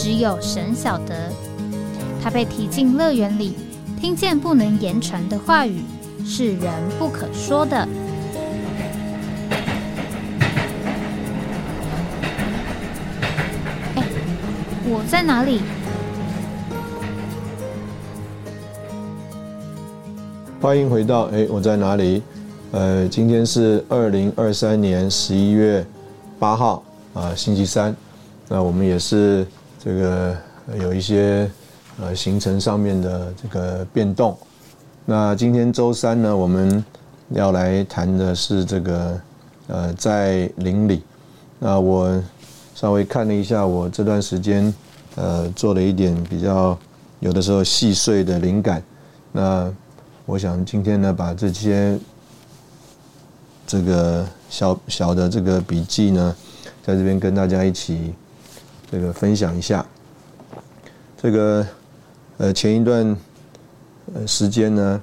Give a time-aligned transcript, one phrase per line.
[0.00, 1.28] 只有神晓得，
[2.22, 3.56] 他被提进乐园里，
[4.00, 5.82] 听见不能言传的话语，
[6.24, 7.76] 是人不可说的。
[13.96, 14.04] 哎，
[14.84, 15.62] 我在哪里？
[20.60, 22.22] 欢迎回到哎，我在哪里？
[22.70, 25.84] 呃，今天是二零二三年十一月
[26.38, 27.92] 八号啊，星期三。
[28.48, 29.44] 那我们也是。
[29.78, 30.36] 这个
[30.80, 31.48] 有一些
[32.00, 34.36] 呃行程上面的这个变动。
[35.04, 36.84] 那今天周三呢，我们
[37.30, 39.20] 要来谈的是这个
[39.68, 41.02] 呃在邻里。
[41.60, 42.20] 那我
[42.74, 44.74] 稍微看了一下，我这段时间
[45.14, 46.76] 呃做了一点比较
[47.20, 48.82] 有的时候细碎的灵感。
[49.30, 49.72] 那
[50.26, 51.96] 我想今天呢，把这些
[53.66, 56.36] 这个小小的这个笔记呢，
[56.84, 58.12] 在这边跟大家一起。
[58.90, 59.84] 这个分享一下，
[61.20, 61.66] 这个
[62.38, 63.16] 呃前一段
[64.14, 65.02] 呃时间呢，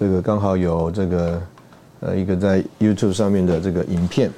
[0.00, 1.42] 这个刚好有这个
[2.00, 4.32] 呃一个在 YouTube 上面的这个影片，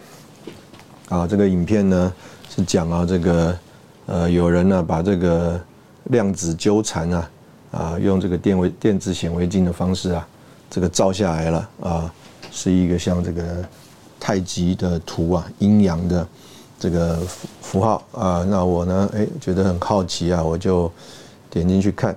[1.08, 2.12] 啊这个影片呢
[2.54, 3.58] 是讲啊这个
[4.04, 5.58] 呃有人呢把这个
[6.10, 7.30] 量子纠缠啊
[7.70, 10.28] 啊用这个电微电子显微镜的方式啊
[10.68, 12.14] 这个照下来了啊
[12.50, 13.64] 是一个像这个
[14.20, 16.28] 太极的图啊阴阳的。
[16.84, 17.16] 这个
[17.62, 20.92] 符号啊，那我呢，哎，觉得很好奇啊，我就
[21.48, 22.14] 点进去看。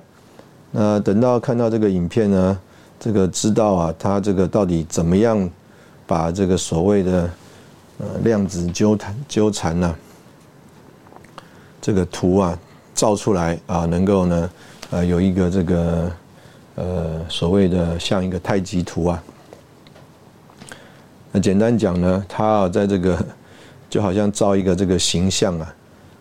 [0.71, 2.59] 那等到看到这个影片呢，
[2.99, 5.49] 这个知道啊，它这个到底怎么样
[6.05, 7.29] 把这个所谓的
[7.99, 9.95] 呃量子纠缠纠缠呢？
[11.79, 12.59] 这个图啊
[12.93, 14.49] 照出来啊，能够呢
[14.89, 16.11] 呃有一个这个
[16.75, 19.23] 呃所谓的像一个太极图啊。
[21.31, 23.17] 那简单讲呢，它在这个。
[23.89, 25.73] 就好像造一个这个形象啊，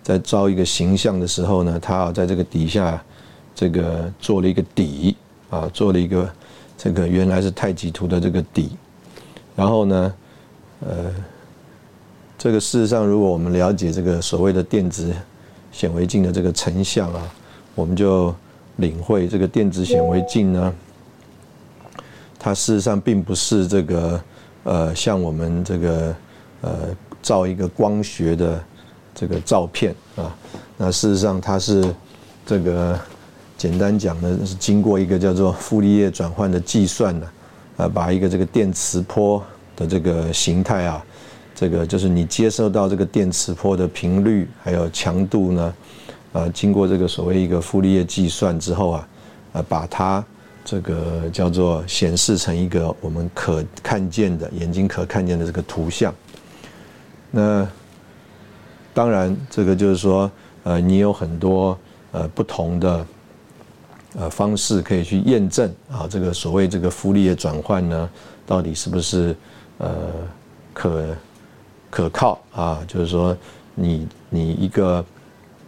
[0.03, 3.03] 在造一个形象的时候呢，他在这个底下，
[3.57, 5.17] 这个做了一个底
[5.51, 6.31] 啊，做了一个
[6.79, 8.71] 这个原来是太极图的这个底，
[9.57, 10.15] 然后呢，
[10.81, 11.13] 呃，
[12.39, 15.13] 这个事实上，如果我们了解这个所谓的电子
[15.73, 17.35] 显微镜的这个成像啊，
[17.75, 18.33] 我们就
[18.77, 20.73] 领会这个电子显微镜呢，
[22.39, 24.21] 它事实上并不是这个
[24.63, 26.15] 呃，像我们这个
[26.61, 26.97] 呃。
[27.27, 28.65] 照一个光学的
[29.13, 30.33] 这个照片啊，
[30.77, 31.93] 那事实上它是
[32.47, 32.97] 这个
[33.59, 37.27] 简单讲呢，是经过一个叫做傅立叶转换的计算呢，
[37.79, 39.43] 啊，把一个这个电磁波
[39.75, 41.05] 的这个形态啊，
[41.53, 45.75] 这个就是你接受到这个电磁波的频率还有强度呢，
[46.33, 49.09] 啊，经过这个所谓一个傅立叶计算之后啊，
[49.53, 50.25] 啊，把它
[50.65, 56.15] 这个叫做显示成一个我们可看见的眼睛可看见的这个图像。
[57.37, 57.69] 那
[58.95, 60.31] 当然，这个就是说，
[60.63, 61.79] 呃，你有很多
[62.13, 63.07] 呃不同的
[64.17, 68.09] 呃方式可以去验证啊，这个所谓这个傅立叶转换呢，
[68.47, 69.37] 到底是不是
[69.77, 69.95] 呃
[70.73, 71.15] 可
[71.91, 72.83] 可靠啊？
[72.89, 73.37] 就是说，
[73.75, 75.05] 你你一个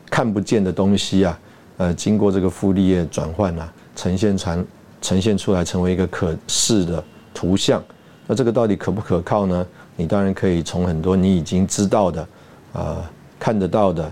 [0.08, 1.38] 看不见的东西啊，
[1.76, 4.66] 呃，经过这个傅立叶转换呢，呈现成
[5.02, 7.04] 呈现出来成为一个可视的
[7.34, 7.84] 图像，
[8.26, 9.66] 那这个到底可不可靠呢？
[10.00, 12.28] 你当然可以从很多你已经知道的，
[12.72, 14.08] 啊，看得到的，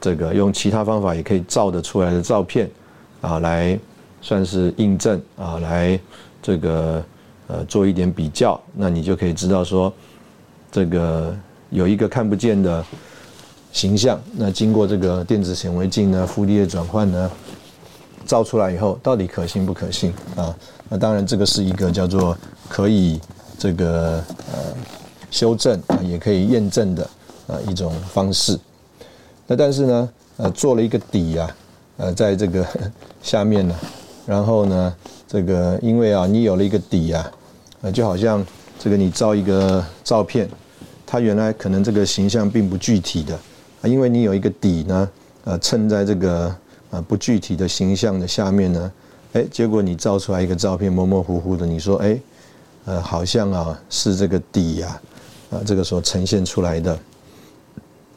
[0.00, 2.70] 这个用其他方法也可以照得出来的照片，
[3.20, 3.76] 啊，来
[4.22, 5.98] 算是印证啊，来
[6.40, 7.04] 这个
[7.48, 9.92] 呃做一点比较，那你就可以知道说，
[10.70, 11.36] 这个
[11.70, 12.84] 有一个看不见的
[13.72, 17.28] 形象，那经过这个电子显微镜呢，傅立叶转换呢，
[18.24, 20.54] 照出来以后到底可信不可信啊？
[20.88, 22.38] 那当然这个是一个叫做
[22.68, 23.20] 可以
[23.58, 24.22] 这个
[24.52, 24.76] 呃。
[25.34, 27.02] 修正啊，也可以验证的
[27.48, 28.56] 啊一种方式。
[29.48, 31.56] 那但是呢，呃，做了一个底啊，
[31.96, 32.64] 呃，在这个
[33.20, 33.74] 下面呢，
[34.24, 34.94] 然后呢，
[35.26, 37.32] 这个因为啊，你有了一个底啊，
[37.80, 38.46] 呃，就好像
[38.78, 40.48] 这个你照一个照片，
[41.04, 43.34] 它原来可能这个形象并不具体的
[43.82, 45.10] 啊，因为你有一个底呢，
[45.42, 46.54] 呃，衬在这个
[46.90, 48.92] 呃不具体的形象的下面呢，
[49.32, 52.16] 哎，结果你照出来一个照片模模糊糊的，你说哎，
[52.84, 54.88] 呃，好像啊是这个底呀。
[54.88, 55.02] 啊，
[55.54, 56.98] 啊这个所呈现出来的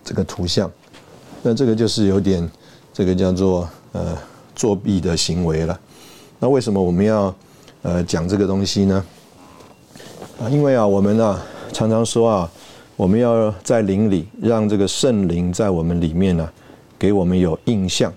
[0.04, 0.70] 这个图像，
[1.44, 2.50] 那这个就是有点
[2.92, 4.18] 这个叫做呃
[4.56, 5.80] 作弊的行为了。
[6.40, 7.34] 那为什么我们要
[7.84, 9.06] 呃讲这个东西呢？
[10.42, 11.40] 啊，因为啊，我们啊
[11.72, 12.52] 常常说啊，
[12.96, 16.50] 我们要在灵里让这个圣灵在我们里面呢，
[16.98, 18.12] 给我们有印象。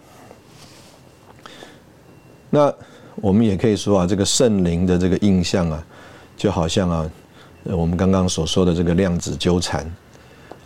[2.50, 2.72] 那
[3.17, 5.87] 我们也可以说啊，这个圣灵的这个印象啊，
[6.37, 7.11] 就好像啊，
[7.64, 9.84] 我们刚刚所说的这个量子纠缠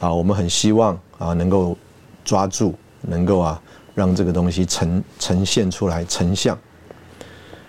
[0.00, 1.76] 啊，我们很希望啊能够
[2.24, 3.60] 抓住，能够啊
[3.94, 6.58] 让这个东西呈呈现出来成像。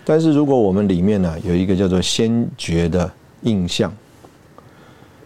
[0.04, 3.10] 但是如果我们里面呢有一个叫做先觉的
[3.42, 3.92] 印象，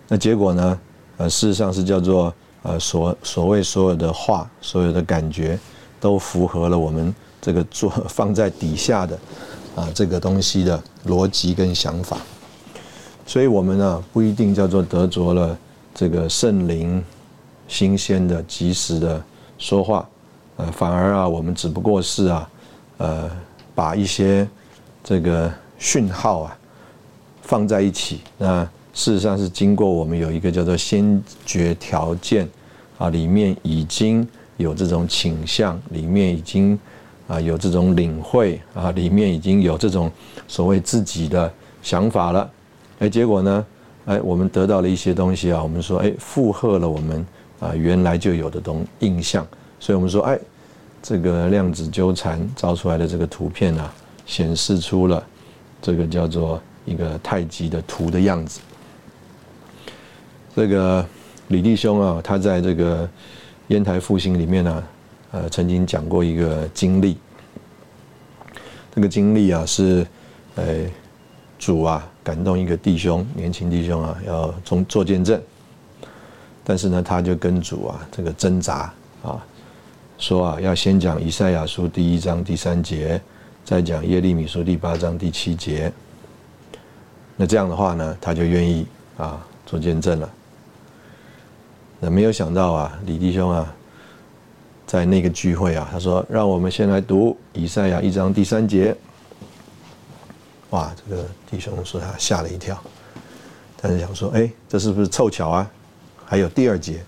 [0.09, 0.81] 那结果呢，
[1.19, 5.59] 呃，事实上是叫做呃所所谓所有的话，所有的感觉
[6.01, 9.19] 都符合了我们这个做放在底下的。
[9.77, 12.17] 啊，这个东西的逻辑跟想法，
[13.31, 15.57] 所以我们呢不一定叫做得着了
[15.95, 17.01] 这个圣灵
[17.69, 19.23] 新鲜的、及时的
[19.57, 20.05] 说话，
[20.57, 22.51] 呃，反而啊，我们只不过是啊，
[22.99, 23.31] 呃，
[23.73, 24.45] 把一些
[25.05, 25.49] 这个
[25.79, 26.59] 讯号啊
[27.43, 32.49] 放在一起，那事实上是经过我们有一个叫做先决条件
[32.99, 34.27] 啊，里面已经
[34.57, 36.77] 有这种倾向，里面已经。
[37.29, 40.11] 啊，有这种领会啊，里面已经有这种
[40.49, 41.49] 所谓自己的
[41.81, 42.51] 想法了，
[43.01, 43.67] 哎，结果呢，
[44.07, 47.27] 哎，我们得到了一些东西啊，我们说，哎，附和了我们
[47.59, 49.45] 啊原来就有的东印象，
[49.81, 50.39] 所以我们说，哎，
[51.03, 53.93] 这个量子纠缠造出来的这个图片啊，
[54.25, 55.27] 显示出了
[55.83, 58.61] 这个叫做一个太极的图的样子。
[60.55, 61.05] 这个
[61.49, 63.09] 李弟兄啊，他在这个
[63.69, 64.85] 烟台复兴里面呢。
[65.33, 67.17] 呃，曾经讲过一个经历，
[68.93, 70.05] 这个经历啊是，
[70.57, 70.65] 呃，
[71.57, 75.41] 主啊感动一个弟兄，年轻弟兄啊要从做见证，
[76.65, 79.45] 但是呢，他就跟主啊这个挣扎啊，
[80.19, 83.21] 说啊要先讲以赛亚书第一章第三节，
[83.65, 85.93] 再讲耶利米书第八章第七节，
[87.37, 88.87] 那这样的话呢，他就愿意
[89.17, 90.31] 啊做见证了。
[92.01, 93.75] 那没有想到啊，李弟兄啊。
[94.87, 98.93] 在那个聚会啊，他说：“让我们先来读以赛亚一章第三节。”
[100.71, 102.81] 哇，这个弟兄说他吓了一跳，
[103.81, 105.71] 但是想说：“哎，这是不是凑巧啊？”
[106.25, 107.03] 还有第二节，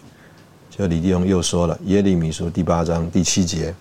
[0.70, 3.74] 就李弟兄又说了耶利米书第八章第七节。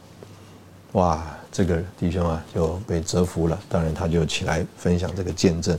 [0.93, 3.59] 哇，这个弟兄啊就被折服了。
[3.69, 5.77] 当然，他就起来分享这个见证。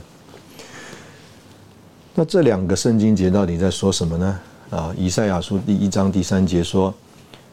[2.13, 4.39] 那这两个圣经节到底在说什么呢？
[4.69, 6.93] 啊，以赛亚书第一章第三节说。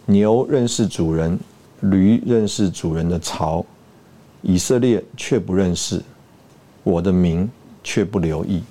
[0.07, 1.39] 牛认识主人，
[1.81, 3.65] 驴认识主人的槽，
[4.43, 6.03] 以色列却不认识
[6.83, 7.51] 我的名，
[7.83, 8.63] 却不留意。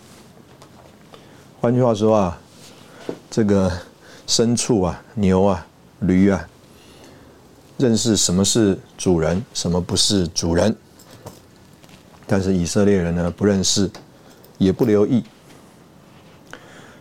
[1.61, 2.39] 换句话说啊，
[3.29, 3.71] 这个
[4.27, 5.65] 牲畜啊，牛啊，
[5.99, 6.47] 驴啊，
[7.77, 10.75] 认识什么是主人，什么不是主人。
[12.25, 13.89] 但是以色列人呢，不认识，
[14.57, 15.23] 也不留意。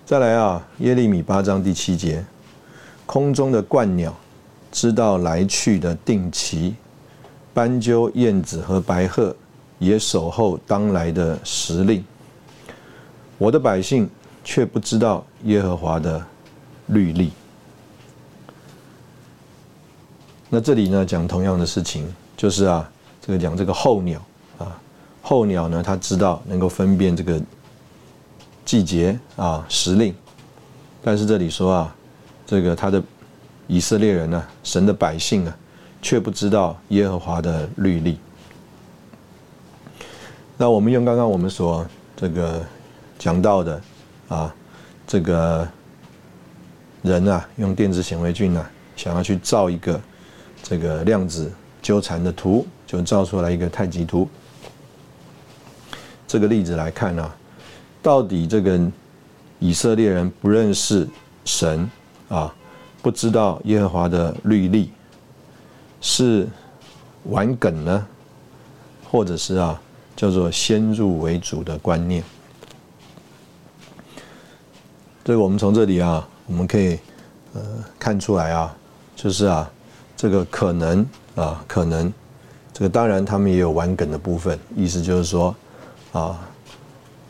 [0.06, 2.24] 再来啊，耶利米八章第七节，
[3.06, 4.14] 空中的鹳鸟。
[4.70, 6.74] 知道来去的定期，
[7.54, 9.34] 斑鸠、燕子和白鹤
[9.78, 12.04] 也守候当来的时令。
[13.36, 14.08] 我的百姓
[14.44, 16.24] 却不知道耶和华的
[16.86, 17.30] 律例。
[20.48, 22.06] 那这里呢，讲同样的事情，
[22.36, 24.20] 就是啊，这个讲这个候鸟
[24.58, 24.80] 啊，
[25.22, 27.40] 候鸟呢，它知道能够分辨这个
[28.64, 30.14] 季节啊时令，
[31.02, 31.96] 但是这里说啊，
[32.46, 33.02] 这个它的。
[33.70, 35.54] 以色列人呢，神的百姓啊，
[36.00, 38.18] 却不知道耶和华的律例。
[40.60, 41.86] 那我们用刚刚我们所
[42.16, 42.60] 这个
[43.16, 43.80] 讲到的
[44.26, 44.52] 啊，
[45.06, 45.66] 这个
[47.02, 50.00] 人啊，用电子显微镜啊，想要去造一个
[50.60, 51.48] 这个量子
[51.80, 54.28] 纠缠的图，就造出来一个太极图。
[56.26, 57.32] 这个例子来看呢，
[58.02, 58.80] 到底这个
[59.60, 61.08] 以色列人不认识
[61.44, 61.88] 神
[62.28, 62.52] 啊？
[63.00, 64.90] 不知道耶和华的律例
[66.00, 66.48] 是
[67.26, 68.06] 玩梗呢，
[69.08, 69.80] 或者是啊
[70.18, 72.24] 叫做先入为主的观念。
[75.22, 76.98] 这个我们从这里啊，我们可以
[77.54, 77.62] 呃
[78.00, 78.76] 看出来啊，
[79.14, 79.70] 就是啊
[80.16, 81.06] 这个可能
[81.36, 82.12] 啊可能
[82.72, 85.54] 这个当然他们也有玩梗的部分，意思就是说
[86.10, 86.40] 啊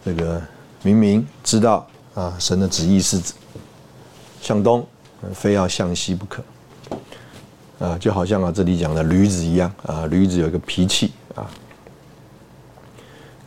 [0.02, 0.40] 这个
[0.82, 3.20] 明明知道啊神的旨意是
[4.40, 4.82] 向东。
[5.34, 6.40] 非要向西不可，
[7.80, 11.50] 啊，就好像啊这里讲的驴子一样啊，驴子有一个脾气啊，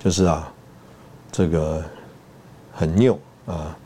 [0.04, 0.52] 就是啊，
[1.32, 1.84] 这个
[2.74, 3.78] 很拗啊，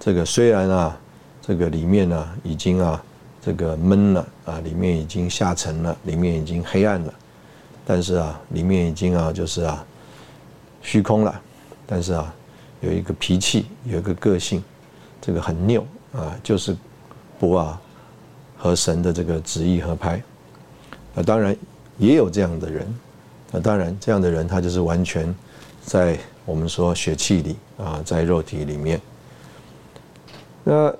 [0.00, 0.98] 这个虽然啊，
[1.42, 3.02] 这个里面呢已经啊
[3.42, 7.12] 这个闷了啊，里面已经下沉了，里面已经黑暗了，
[7.84, 9.84] 但是啊，里面已经啊，就是啊，
[10.80, 11.38] 虚空了，
[11.86, 12.34] 但是啊，
[12.80, 14.64] 有一个脾气，有一个个性，
[15.20, 15.84] 这个很拗
[16.14, 16.74] 啊，就是
[17.38, 17.78] 不啊
[18.56, 20.22] 和神的这个旨意合拍。
[21.14, 21.54] 啊，当然
[21.98, 22.98] 也有这样的人
[23.52, 25.34] 啊，当然这样的人他就是完全
[25.88, 29.00] 在我们说血气里啊，在肉体里面，
[30.62, 30.94] 那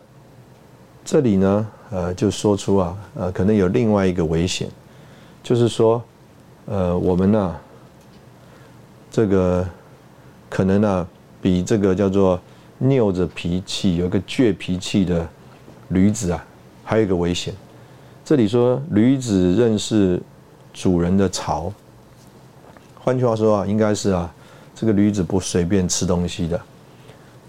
[1.04, 1.68] 这里呢？
[1.90, 4.66] 呃，就说出啊，呃，可能有另外一个危险，
[5.42, 6.02] 就是说，
[6.64, 7.56] 呃，我们呢，
[9.10, 9.66] 这个
[10.48, 11.06] 可能呢，
[11.42, 12.40] 比这个叫做
[12.78, 15.28] 拗着脾气、有个倔脾气的
[15.88, 16.42] 驴子啊，
[16.82, 17.54] 还有一个危险。
[18.24, 20.18] 这里说驴子认识
[20.72, 21.70] 主人的巢，
[22.98, 24.34] 换句话说啊，应该是啊，
[24.78, 26.60] 这个驴子不随便吃东西的，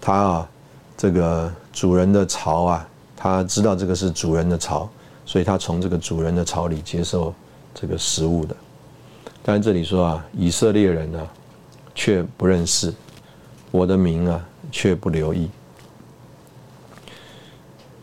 [0.00, 0.48] 它啊，
[0.96, 2.88] 这个主人的巢啊。
[3.16, 4.90] 它知道这个是主人的巢，
[5.24, 7.32] 所以它从这个主人的巢里接受
[7.72, 8.56] 这个食物的。
[9.44, 11.28] 但是这里说啊，以色列人呢，
[11.94, 12.92] 却不认识
[13.70, 15.48] 我的名啊，却不留意。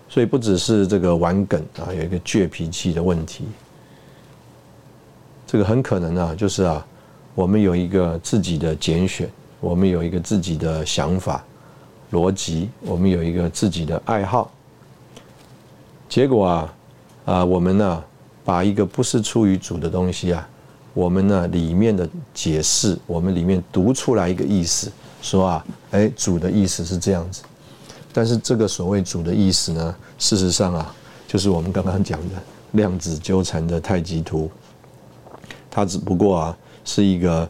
[0.08, 3.46] 所以不只是这个玩梗啊，有一个倔脾气的问题。
[5.46, 6.86] 这个很可能啊，就是啊，
[7.38, 9.30] 我们有一个自己的拣选，
[9.60, 11.46] 我们有一个自己的想法、
[12.12, 14.50] 逻辑，我们有一个自己的爱好。
[16.10, 16.74] 结果啊，
[17.26, 18.04] 啊，我们呢，
[18.44, 20.50] 把一个不是出于主的东西啊，
[20.96, 24.92] 我们呢里面的解释，我们里面读出来一个意思，
[25.22, 27.44] 说啊，哎，主的意思是这样子，
[28.12, 30.92] 但是这个所谓主的意思呢，事实上啊，
[31.28, 32.36] 就是我们刚刚讲的
[32.72, 34.50] 量子纠缠的太极图，
[35.70, 37.48] 它只不过啊是一个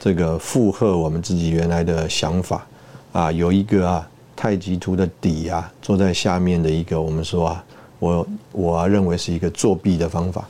[0.00, 2.66] 这个附和我们自己原来的想法。
[3.12, 7.62] 啊，有一个啊太极图的底啊，坐在下面的一个我们说啊。
[7.98, 10.46] 我我啊认为是一个作弊的方法，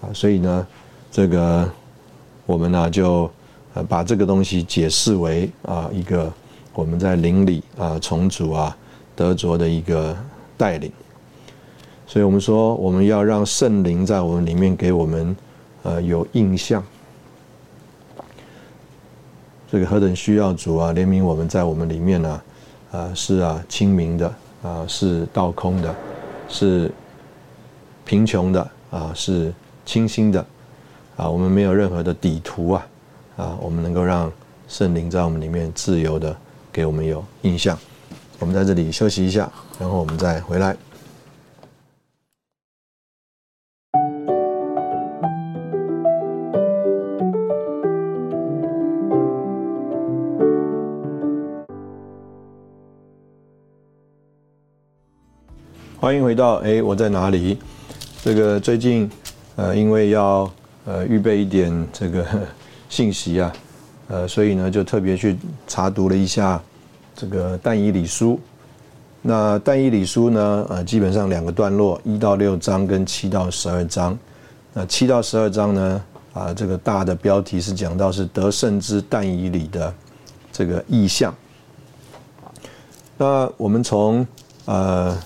[0.00, 0.64] 啊，所以呢，
[1.10, 1.68] 这个
[2.46, 3.28] 我们呢就
[3.74, 6.32] 呃把这个东西解释为啊一个
[6.72, 8.76] 我们在灵里啊重组啊
[9.16, 10.16] 得着的一个
[10.56, 10.92] 带领，
[12.06, 15.36] 所以我们说我们要让圣灵在我们里面给我们
[15.82, 16.80] 呃有印象，
[19.72, 22.42] 这个何等需要主啊怜悯我们在我们里面呢
[22.92, 25.92] 啊是啊清明的啊是倒空的。
[26.48, 26.92] 是
[28.04, 29.50] 贫穷的啊，是
[29.86, 30.44] 清新的
[31.16, 32.86] 啊，我们没有任何的底图啊
[33.38, 34.30] 啊，我们能够让
[34.68, 36.36] 圣灵在我们里面自由的
[36.70, 37.78] 给我们有印象。
[38.38, 40.76] 我们在这里休息一下，然后我们再回来。
[56.02, 57.56] 欢迎回到哎，我在哪里？
[58.24, 59.08] 这个最近
[59.54, 60.50] 呃，因为要
[60.84, 62.26] 呃预备一点这个
[62.90, 63.52] 信息啊，
[64.08, 66.60] 呃，所以呢就特别去查读了一下
[67.14, 68.40] 这个但以理书。
[69.22, 74.18] 那但以理书呢，呃，基本上两个段落，一到六章跟七到十二章。
[74.72, 79.94] 那七到十二章呢，啊，这个大的标题是讲到是得胜之但以理的
[80.50, 81.32] 这个意象。
[83.16, 84.26] 那我们从
[84.64, 85.16] 呃。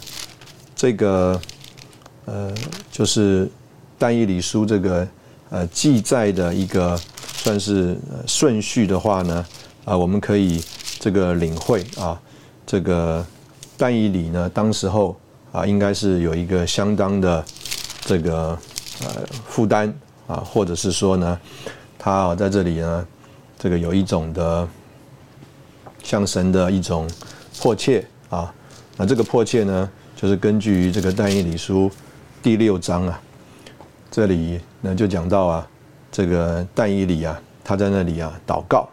[0.76, 1.40] 这个
[2.26, 2.52] 呃，
[2.92, 3.50] 就是
[3.98, 5.08] 但以理书这个
[5.48, 9.46] 呃记载的一个算是顺序的话呢，
[9.86, 10.62] 啊，我们可以
[11.00, 12.20] 这个领会啊，
[12.66, 13.24] 这个
[13.78, 15.18] 但以理呢，当时候
[15.50, 17.42] 啊，应该是有一个相当的
[18.02, 18.58] 这个
[19.00, 19.90] 呃负担
[20.26, 21.40] 啊，或者是说呢，
[21.98, 23.06] 他啊在这里呢，
[23.58, 24.68] 这个有一种的
[26.02, 27.08] 向神的一种
[27.58, 28.52] 迫切啊，
[28.98, 29.90] 那这个迫切呢？
[30.16, 31.90] 就是根据这个但以理书
[32.42, 33.20] 第六章啊，
[34.10, 35.68] 这里呢就讲到啊，
[36.10, 38.88] 这个但以理啊，他在那里啊祷告。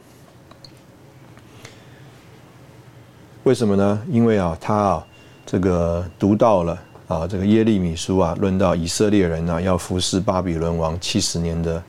[3.43, 4.01] 为什么呢？
[4.09, 5.07] 因为啊，他啊
[5.45, 6.77] 这个读到了
[7.07, 11.81] 啊这个耶利米书啊，论到以色列人呢要服侍巴比伦王七十年的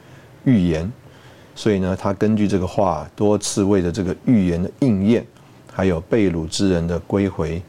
[0.44, 0.88] 预言，
[1.56, 5.26] 所以呢，他根据这个话多次为了这个预言的应验，
[5.72, 7.60] 还有被掳之人的归回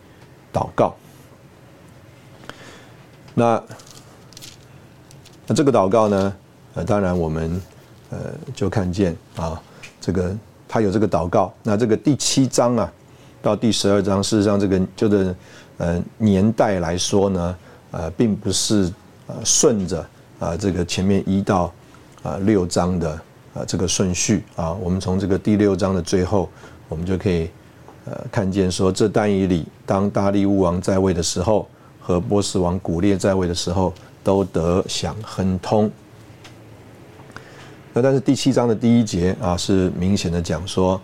[0.53, 0.95] 祷告。
[3.37, 3.61] 那
[5.45, 6.33] 那这个祷告呢？
[6.73, 7.61] 呃，当然我们
[8.09, 8.17] 呃
[8.55, 9.61] 就看见啊，
[9.99, 10.33] 这个
[10.69, 11.53] 他有这个祷告。
[11.61, 12.91] 那这个第七章啊，
[13.41, 15.35] 到第十二章，事实上这个就是
[15.77, 17.57] 呃年代来说呢，
[17.91, 18.91] 呃，并不是
[19.27, 20.05] 呃顺着
[20.39, 21.71] 啊这个前面一到
[22.23, 23.11] 啊六章的
[23.53, 24.71] 啊这个顺序啊。
[24.71, 26.49] 我们从这个第六章的最后，
[26.87, 27.49] 我们就可以
[28.05, 31.67] 呃看见说，这但以里当大利乌王在位的时候。
[32.05, 33.91] 和波斯王古列在位的时候
[34.23, 35.89] 都得享亨通。
[37.93, 41.01] 那但是第七章的第一节啊，是明显的讲说，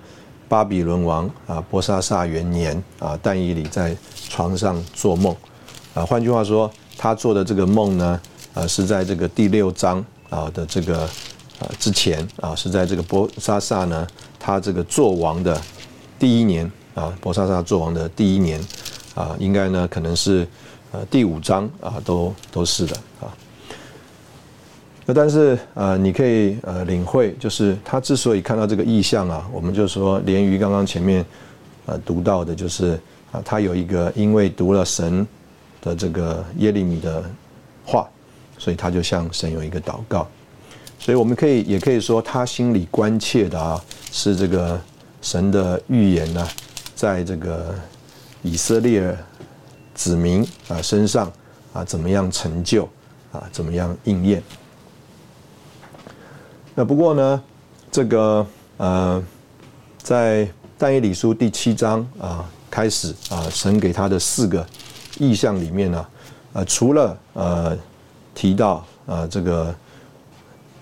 [0.47, 3.97] 巴比伦王啊波沙萨元年啊，但以理在
[4.29, 5.35] 床上做梦
[5.95, 8.21] 啊，换句话说，他做的这个梦呢，
[8.53, 11.01] 呃，是在这个第六章啊的这个
[11.57, 14.05] 啊之前啊，是在这个波沙萨呢，
[14.39, 15.59] 他这个做王的
[16.19, 18.61] 第一年啊，波沙萨做王的第一年
[19.15, 20.45] 啊，应该呢可能是
[20.91, 23.31] 呃第五章啊，都都是的啊。
[25.05, 31.25] 那但是呃，你可以呃领会，就是他之所以看到这个意象啊，我们就说连于刚刚前面
[31.87, 32.99] 呃读到的，就是
[33.31, 35.25] 啊，他有一个因为读了神
[35.81, 37.23] 的这个耶利米的
[37.83, 38.07] 话，
[38.59, 40.27] 所以他就向神有一个祷告。
[40.99, 44.79] 所以我们可以也可以说，他心里关切的啊，是这个
[45.23, 46.47] 神的预言呢，
[46.93, 47.73] 在这个
[48.43, 49.17] 以色列
[50.01, 51.31] 子民啊身上
[51.73, 52.89] 啊怎么样成就
[53.31, 54.41] 啊怎么样应验。
[56.73, 57.43] 那不过呢，
[57.91, 58.43] 这个
[58.77, 59.23] 呃，
[59.99, 64.65] 在但以理书第七章啊开始啊，神给他的四个
[65.19, 66.07] 意象里面呢，
[66.53, 67.77] 呃，除了呃
[68.33, 69.75] 提到啊这个，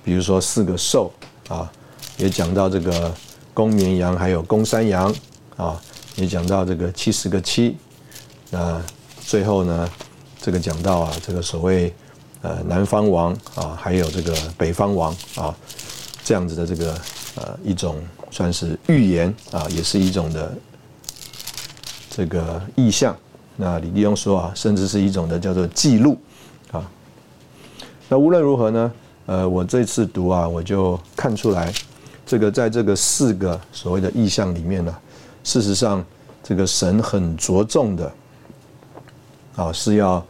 [0.02, 1.12] 比如说四个兽
[1.50, 1.70] 啊，
[2.16, 3.14] 也讲到这个
[3.54, 5.14] 公绵羊还有公山羊
[5.58, 5.78] 啊，
[6.16, 7.76] 也讲到这个七十个七，
[8.54, 8.82] 啊
[9.30, 9.88] 最后呢，
[10.42, 11.94] 这个讲到啊这个所谓。
[12.42, 15.54] 呃，南方王啊，还有这个北方王啊，
[16.24, 16.94] 这样子的这个
[17.36, 17.98] 呃一种
[18.32, 20.54] 算是预言啊，也是一种的
[22.10, 23.14] 这个意象。
[23.58, 26.18] 那李立用说啊，甚至是一种的叫做记录
[26.72, 26.90] 啊。
[28.08, 28.92] 那无论如何呢，
[29.26, 31.74] 呃，我这次读啊，我就看出来，
[32.26, 34.96] 这个在这个四个所谓的意象里面呢，
[35.44, 36.02] 事实上
[36.42, 38.10] 这个神很着重的
[39.60, 40.26] 啊，是要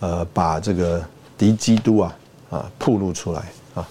[0.00, 1.02] 呃把这个。
[1.38, 2.16] 敌基督啊
[2.50, 3.40] 啊，暴露出来
[3.72, 3.88] 啊！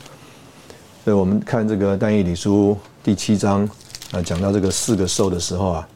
[1.05, 3.63] 所以我们看这个但以理书第七章
[4.11, 5.87] 啊，讲到这个四个兽的时候啊，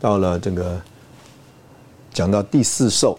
[0.00, 0.76] 到了这个
[2.12, 3.16] 讲到第四兽，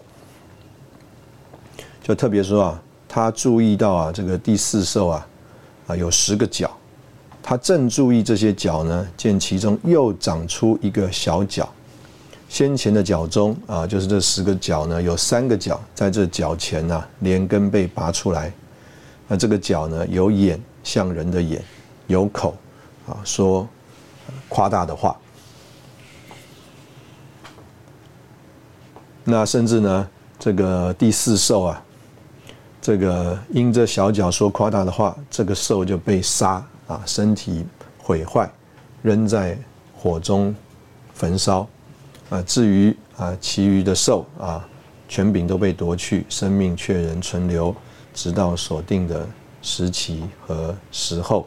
[2.02, 5.26] 就特别说啊，他注意到啊，这个第四兽啊
[5.86, 6.70] 啊有十个角，
[7.42, 11.66] 他正注意这些角呢，见其中又长出一个小角。
[12.50, 18.52] 先前的脚中啊，就是这十个角呢，有三个角在这脚前呢，连根被拔出来。
[19.28, 21.62] 那这个角呢，有眼像人的眼，
[22.08, 22.56] 有口
[23.06, 23.66] 啊，说
[24.48, 25.16] 夸大的话。
[29.22, 31.80] 那甚至呢，这个第四兽啊，
[32.82, 37.64] 这个因这小脚说夸大的话，这个兽就被杀啊，身体
[37.96, 38.50] 毁坏，
[39.02, 39.56] 扔在
[39.96, 40.52] 火中
[41.14, 41.64] 焚烧。
[42.30, 44.66] 啊，至于啊，其余的兽啊，
[45.08, 47.74] 权柄都被夺去，生命却仍存留，
[48.14, 49.28] 直到锁定的
[49.60, 51.46] 时期和时候。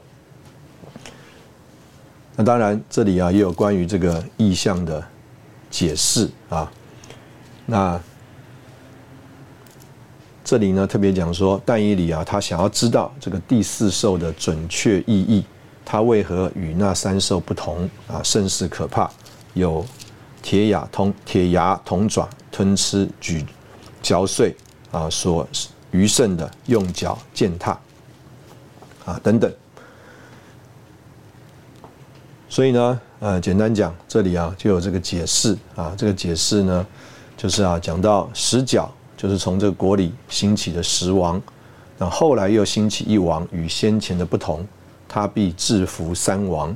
[2.36, 5.02] 那当然，这里啊也有关于这个意象的
[5.72, 6.70] 解释啊。
[7.66, 7.98] 那
[10.44, 15.46] 这里呢特别讲说，但以理啊，他想要知道这个第四兽的准确意义，
[15.86, 19.10] 它为何与那三兽不同啊，甚是可怕，
[19.54, 19.86] 有。
[20.44, 23.44] 铁牙铜铁牙铜爪吞吃咀
[24.02, 24.54] 嚼碎
[24.92, 25.48] 啊，所
[25.92, 27.80] 余剩的用脚践踏
[29.06, 29.52] 啊等等。
[32.50, 36.86] 所以呢，呃，简单讲，这里啊就有这个解释啊，这个解释呢，
[37.36, 41.42] 就是啊讲到十角，就是从这个国里兴起的十王，
[41.98, 44.68] 那后来又兴起一王，与先前的不同，
[45.08, 46.76] 他必制服三王，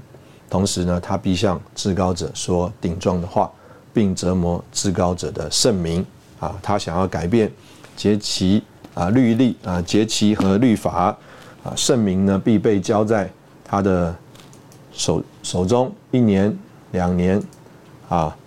[0.49, 3.51] 同时呢，他必向至高者说顶撞的话。
[3.97, 6.05] 并折磨至高者的圣名
[6.39, 6.55] 啊！
[6.61, 7.51] 他想要改变
[7.95, 11.17] 节期啊、律例啊、节期和律法
[11.63, 13.27] 啊，圣名呢必被交在
[13.65, 14.15] 他的
[14.93, 16.55] 手手中，一年、
[16.91, 17.41] 两年
[18.07, 18.37] 啊，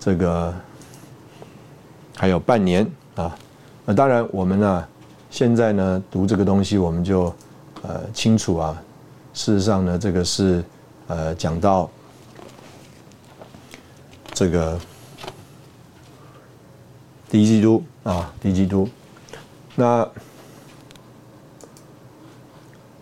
[0.00, 0.54] 这个
[2.16, 3.36] 还有半年啊。
[3.84, 4.88] 那当然，我们呢
[5.28, 7.24] 现在呢读这个东西，我们就
[7.82, 8.82] 呃清楚啊。
[9.34, 10.64] 事实上呢，这个是
[11.08, 11.90] 呃讲到
[14.32, 14.80] 这个。
[17.34, 18.88] 敌基督啊，敌基督。
[19.74, 20.08] 那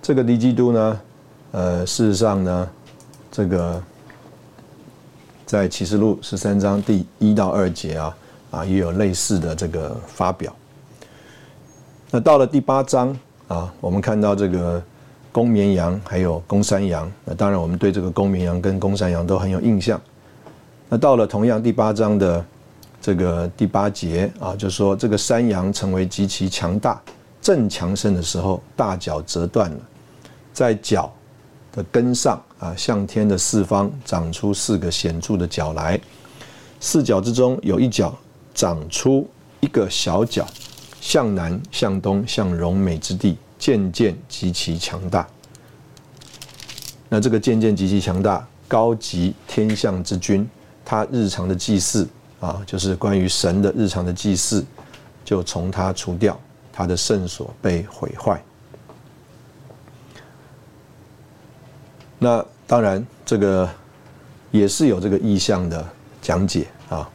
[0.00, 1.00] 这个敌基督呢？
[1.50, 2.70] 呃，事实上呢，
[3.30, 3.82] 这个
[5.44, 8.16] 在启示录十三章第一到二节啊，
[8.52, 10.50] 啊，也有类似的这个发表。
[12.10, 13.14] 那到了第八章
[13.48, 14.82] 啊，我们看到这个
[15.30, 17.12] 公绵羊还有公山羊。
[17.26, 20.00] 那当然，我们对这个公绵羊跟公山羊都很有印象。
[20.88, 22.42] 那到了同样第八章的。
[23.02, 27.02] 这个第八节啊，就说这个山羊成为极其强大、
[27.40, 29.80] 正强盛的时候，大角折断了，
[30.52, 31.12] 在角
[31.72, 36.00] 的根上啊，向天的四方长出四个显著的角来，
[36.78, 38.16] 四角之中有一角
[38.54, 40.46] 长出一个小角，
[41.00, 45.26] 向南、向东、向荣美之地，渐渐极其强大。
[47.08, 50.48] 那这个渐渐极其强大，高级天象之君，
[50.84, 52.08] 他日常的祭祀
[52.42, 54.66] 啊，就是关于神的日常的祭祀，
[55.24, 56.36] 就从他除掉，
[56.72, 58.42] 他的圣所被毁坏。
[62.18, 63.68] 那当然，这个
[64.50, 65.88] 也是有这个意象的
[66.20, 67.08] 讲解啊。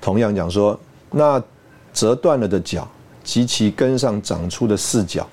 [0.00, 0.78] 同样讲说，
[1.12, 1.40] 那
[1.92, 2.88] 折断了的脚
[3.22, 5.24] 及其根上长出的四角。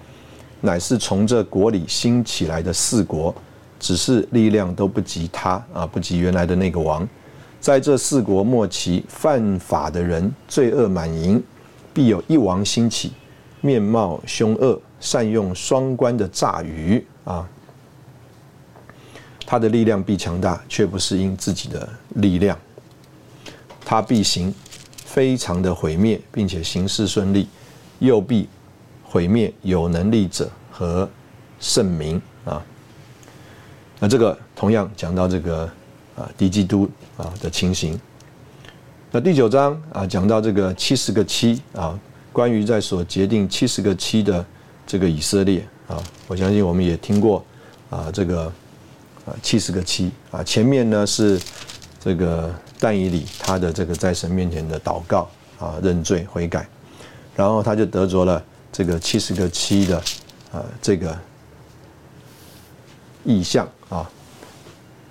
[0.63, 3.33] 乃是从这国里兴起来的四国，
[3.79, 7.09] 只是力量都不及他啊，不及原来的那个王。
[7.61, 11.41] 在这四国末期，犯法的人罪恶满盈，
[11.93, 13.13] 必有一王兴起，
[13.61, 17.47] 面貌凶恶，善用双关的诈语啊。
[19.45, 22.57] 他的力量必强大，却不是因自己的力量。
[23.85, 24.53] 他必行
[25.05, 27.47] 非常的毁灭，并且行事顺利，
[27.99, 28.49] 又必。
[29.03, 31.09] 毁灭有能力者和
[31.59, 32.63] 圣明啊，
[33.99, 35.69] 那这个同样讲到这个
[36.21, 37.99] 啊敌基督啊的情形。
[39.11, 41.99] 那第九章啊讲到这个七十个七啊，
[42.31, 44.45] 关于在所决定七十个七的
[44.85, 47.43] 这个以色列啊，我相信我们也听过
[47.89, 48.45] 啊这个
[49.25, 51.39] 啊七十个七啊，前面呢是
[51.99, 55.29] 这个但以理他的这个在神面前的祷告
[55.59, 56.67] 啊认罪悔改，
[57.35, 58.43] 然后他就得着了。
[58.73, 60.01] 这个七十个七的，
[60.53, 61.13] 呃，这个
[63.25, 64.09] 意象啊，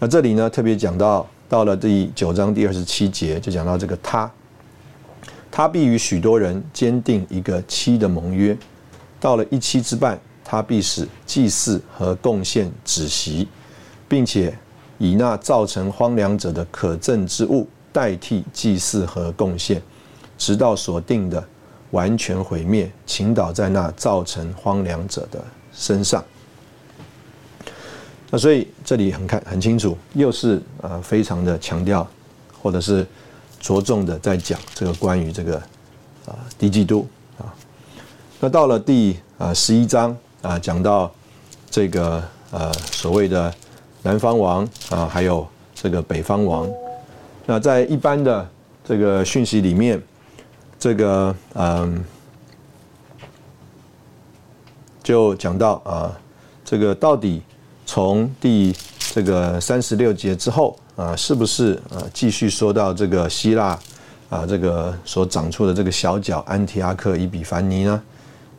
[0.03, 4.31] 那这里呢特别讲到，到了第九章第二十七节，就讲到这个他，
[5.51, 8.57] 他必与许多人坚定一个七的盟约，
[9.21, 13.47] 到了一期之半，他必使祭祀和贡献止息，
[14.09, 14.57] 并且
[14.97, 19.83] 以那造成荒凉者的可憎之物代替祭祀和贡献，
[20.39, 21.47] 直到所定的。
[21.91, 26.25] 完全毁灭，倾倒在那造成荒凉者的身上。
[28.31, 32.07] 那所以这里很看很清楚，又是呃非常的强调，
[32.63, 33.07] 或者是
[33.61, 35.57] 着重的在讲这个关于这个
[36.27, 37.07] 啊低基督
[37.39, 37.53] 啊。
[38.39, 41.13] 那到了第啊十一章啊，讲到
[41.71, 43.53] 这个呃所谓的
[44.03, 46.69] 南方王啊，还有这个北方王。
[47.47, 48.49] 那在一般的
[48.85, 50.01] 这个讯息里面。
[50.83, 52.03] 这个嗯，
[55.03, 56.19] 就讲到啊，
[56.65, 57.43] 这个到底
[57.93, 58.73] 从第
[59.13, 63.77] 这个三十六节之后啊，是不是啊继续说到这个希腊
[64.29, 68.03] 啊这个所长出的这个小角安提阿克伊比凡尼呢？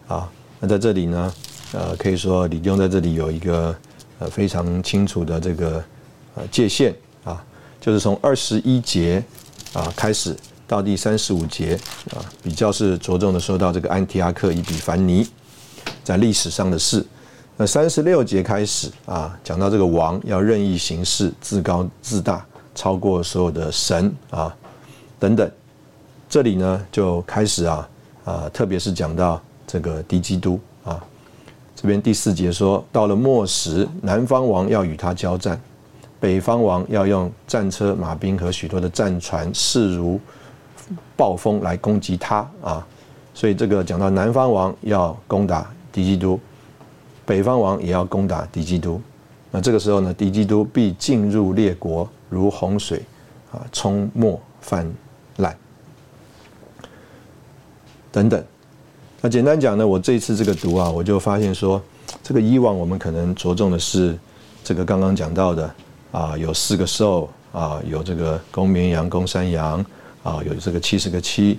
[0.10, 1.34] 啊，那在这里呢，
[1.72, 3.74] 呃，可以说李兄在这里有一个
[4.20, 5.82] 呃非常清楚的这个
[6.36, 7.41] 呃界限啊，
[7.80, 9.24] 就是从二十一节
[9.72, 10.36] 啊开始。
[10.67, 11.80] 到第三十五节
[12.13, 15.26] 啊，比较是着重的说到这个安提阿克伊比凡尼
[16.04, 17.06] 在历史上的事。
[17.62, 22.43] 那三十六节开始啊，讲到这个王要任意行事，自高自大，
[22.74, 24.52] 超过所有的神啊
[25.19, 25.47] 等等。
[26.28, 27.88] 这里呢就开始啊
[28.26, 31.00] 啊，特别是讲到这个敌基督啊。
[31.76, 35.62] 这边第四节说到了末时，南方王要与他交战，
[36.19, 40.19] 北方王要用战车、马兵和许多的战船，势如。
[41.15, 42.88] 暴风来攻击他啊，
[43.36, 46.39] 所以这个讲到南方王要攻打敌基督，
[47.32, 49.02] 北方王也要攻打敌基督。
[49.52, 53.02] 那这个时候呢，敌基督必进入列国，如洪水
[53.54, 54.86] 啊，冲没泛
[55.38, 55.56] 滥
[58.12, 58.44] 等等。
[59.22, 61.82] 那简单讲呢，我这一次这个读啊，我就发现说，
[62.22, 64.20] 这个以往我们可能着重的是
[64.62, 65.74] 这个刚刚讲到的
[66.12, 69.86] 啊，有四个兽啊，有这个公绵羊、公山羊。
[70.24, 71.58] 啊，有这个七十个七，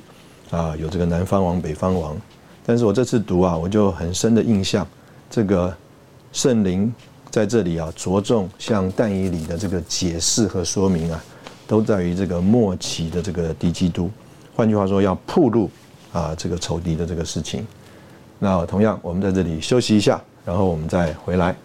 [0.51, 2.17] 啊，有这个南方王、北方王，
[2.65, 4.87] 但是我这次读啊，我就很深的印象，
[5.33, 5.75] 这个
[6.31, 6.92] 圣灵
[7.31, 11.25] 在这里啊，着重向但以理的这个解释和说明啊，
[11.66, 14.11] 都在于这个末期的这个敌基督，
[14.55, 15.71] 换句话说，要铺路
[16.12, 17.66] 啊，这个仇敌的这个事情。
[18.38, 21.57] 那同样，我们在这里休息一下，然后我们再回来。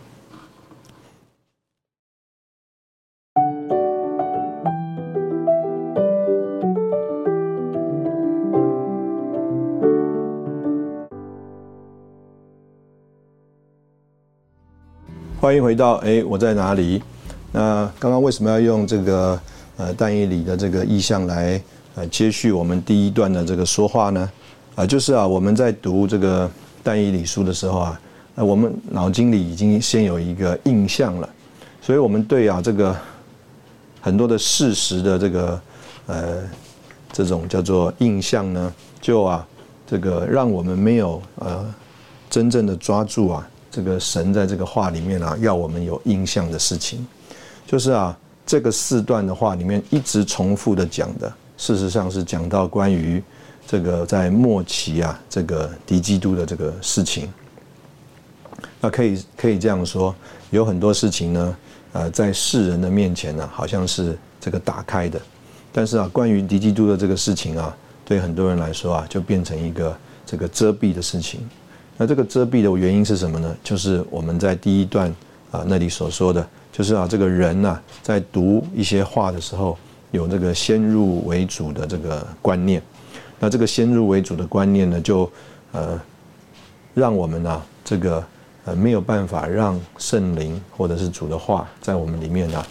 [15.40, 17.00] 欢迎回到哎，我在哪里？
[17.52, 19.40] 那刚刚为什么要用这个
[19.78, 21.62] 呃但以理的这个意象来
[21.94, 24.28] 呃接续我们第一段的这个说话呢？
[24.74, 26.50] 啊，就是啊，我们在读这个
[26.82, 28.02] 但以理书的时候啊，
[28.34, 31.30] 呃，我们脑筋里已经先有一个印象了，
[31.84, 32.98] 所以我们对啊这个
[34.02, 35.62] 很多的事实的这个
[36.08, 36.38] 呃
[37.14, 39.48] 这种叫做印象呢，就啊
[39.86, 41.64] 这个让我们没有呃
[42.28, 43.48] 真正的抓住啊
[43.78, 47.06] 这个神在这个话里面啊要我们有印象的事情，
[47.68, 53.22] 就是啊这个四段的话里面一直重复的讲的，事实上是讲到关于。
[53.70, 57.30] 这个在末期啊，这个敌基督的这个事情，
[58.80, 60.16] 那可以可以这样说，
[60.52, 61.58] 有很多事情呢，
[61.92, 65.20] 呃，在世人的面前呢，好像是这个打开的，
[65.74, 71.42] 但是啊，关于敌基督的这个事情啊，对很多人来说啊，就变成一个这个遮蔽的事情。
[71.98, 73.58] 那这个遮蔽的原因是什么呢？
[73.64, 75.10] 就是我们在第一段
[75.52, 79.76] 啊那里所说的，就是啊，这个人呐，在读一些话的时候，
[80.12, 82.82] 有这个先入为主的这个观念。
[83.40, 85.30] 那这个先入为主的观念呢，就
[85.72, 86.00] 呃
[86.94, 88.24] 让我们呢这个
[88.66, 92.64] 呃没有办法让圣灵或者是主的话在我们里面呢，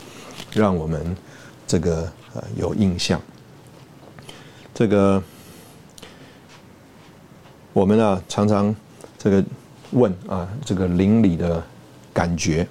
[0.52, 1.16] 让我们
[1.66, 3.20] 这个呃有印象。
[4.74, 5.22] 这个
[7.72, 8.74] 我们啊常常
[9.26, 9.44] 这个
[9.90, 11.60] 问啊这个邻里的
[12.14, 12.64] 感觉，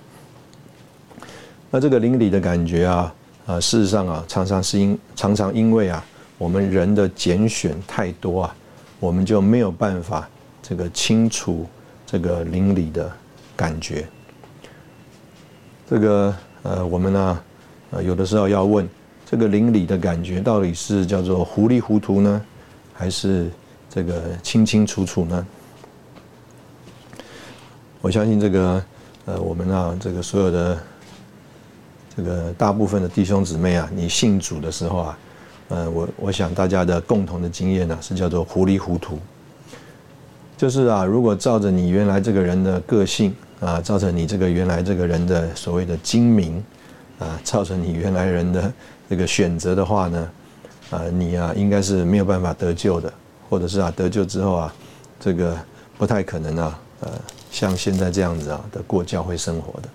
[1.70, 3.14] 那这个邻里的感觉啊
[3.46, 6.02] 啊事实上啊常常是因常常因为啊。
[6.38, 8.56] 我们人的拣选太多啊，
[9.00, 10.30] 我们就没有办法
[10.62, 11.66] 这个清楚
[12.06, 13.10] 这个邻里的
[13.56, 14.06] 感觉。
[15.90, 17.40] 这个呃，我们呢
[17.92, 18.86] 呃有的时候要问
[19.26, 22.42] 这个邻里的感觉到底是叫做糊里糊涂呢，
[22.94, 23.50] 还是
[23.90, 25.48] 这个清清楚楚呢？
[28.06, 28.84] 我相信这个
[29.26, 30.78] 呃，我们啊这个所有的
[32.16, 35.18] 这个大部分的弟兄姊妹啊，你信主的时候啊。
[35.70, 39.18] 呃，我我想大家的共同的经验呢，是叫做糊里糊涂。
[40.56, 46.64] 就是啊，如果照着你原来这个人的个性啊，照着你这个原来这个人的所谓的精明
[47.18, 48.72] 啊，照着你原来人的
[49.10, 50.30] 这个选择的话呢，
[50.92, 53.12] 啊，你啊应该是没有办法得救的，
[53.50, 54.74] 或者是啊得救之后啊，
[55.20, 55.58] 这个
[55.98, 57.12] 不太可能啊，呃，
[57.56, 59.88] 像现在这样子啊的过教会生活的。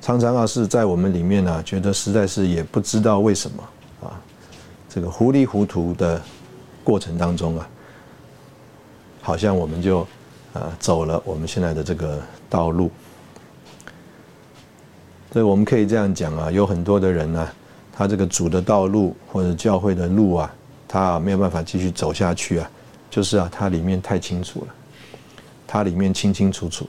[0.00, 3.62] 常常啊是在我们里面呢，觉得实在是也不知道为什么
[4.04, 4.14] 啊，
[4.88, 6.22] 这个糊里糊涂的
[6.84, 7.68] 过程当中啊，
[9.20, 10.06] 好像我们就
[10.52, 12.88] 啊走了我们现在的这个道路。
[15.32, 17.48] 所以我们可以这样讲啊，有很多的人呢，
[17.92, 20.54] 他这个主的道路或者教会的路啊，
[20.86, 22.70] 他没有办法继续走下去啊，
[23.16, 24.74] 就是啊，它里面太清楚了，
[25.66, 26.86] 它里面清清楚楚。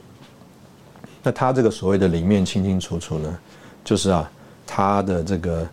[1.22, 3.38] 那他这个所谓的里面清清楚楚呢，
[3.82, 4.30] 就是啊，
[4.66, 5.66] 他的这个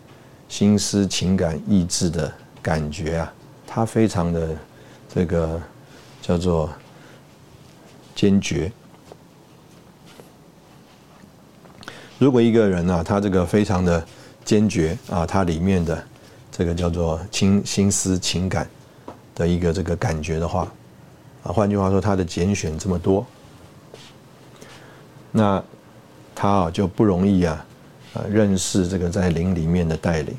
[0.48, 3.30] 心思、情感、意志的感觉啊，
[3.66, 4.56] 他非常的
[5.14, 5.60] 这个
[6.22, 6.72] 叫做
[8.14, 8.72] 坚决。
[12.18, 14.02] 如果一个人啊，他这个非常的
[14.42, 16.02] 坚决啊，他里面的
[16.50, 18.66] 这个叫做心心思、情感
[19.36, 20.66] 的一个这个感觉的话，
[21.44, 23.24] 啊，换句话说，他的拣选这么多。
[25.30, 25.62] 那
[26.34, 27.64] 他啊就不容易啊，
[28.14, 30.34] 啊认识这个在灵里面的带领。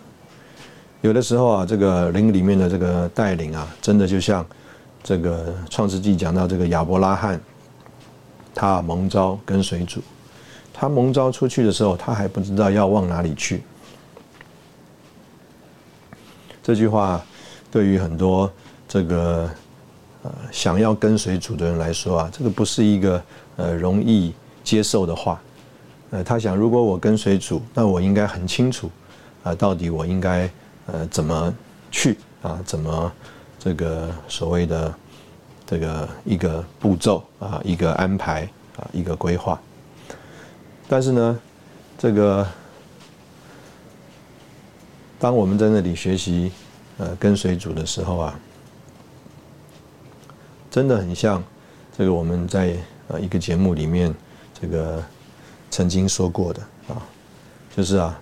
[1.02, 4.44] 有的时候啊，这个灵里面的这个带领啊，真的就像
[5.04, 7.40] 这个创世纪讲到这个亚伯拉罕，
[8.56, 10.02] 他蒙召跟随主，
[10.74, 13.62] 他蒙召出去的时候，他还不知道要往哪里去。
[16.64, 17.24] 这句话
[17.72, 18.52] 对于很多
[18.88, 19.50] 这个
[20.24, 23.24] 呃想要跟随主的人来说啊，这个不是一个
[23.56, 24.34] 呃容易。
[24.68, 25.42] 接受的话，
[26.10, 28.92] 呃，他想，如果我跟随主，那我应该很清楚，
[29.42, 30.52] 啊，到底我应该
[30.88, 31.56] 呃怎么
[31.90, 33.10] 去啊，怎么
[33.58, 34.94] 这个所谓的
[35.66, 38.44] 这个一个步骤啊，一个安排
[38.76, 39.58] 啊，一个规划。
[40.90, 41.40] 但是呢，
[41.98, 42.46] 这个
[45.18, 46.52] 当我们在那里学习
[46.98, 48.40] 呃跟随主的时候啊，
[50.70, 51.44] 真的很像
[51.98, 52.76] 这个我们在
[53.08, 54.14] 呃一个节目里面。
[54.60, 55.04] 这个
[55.70, 56.98] 曾经说过的啊，
[57.76, 58.20] 就是啊，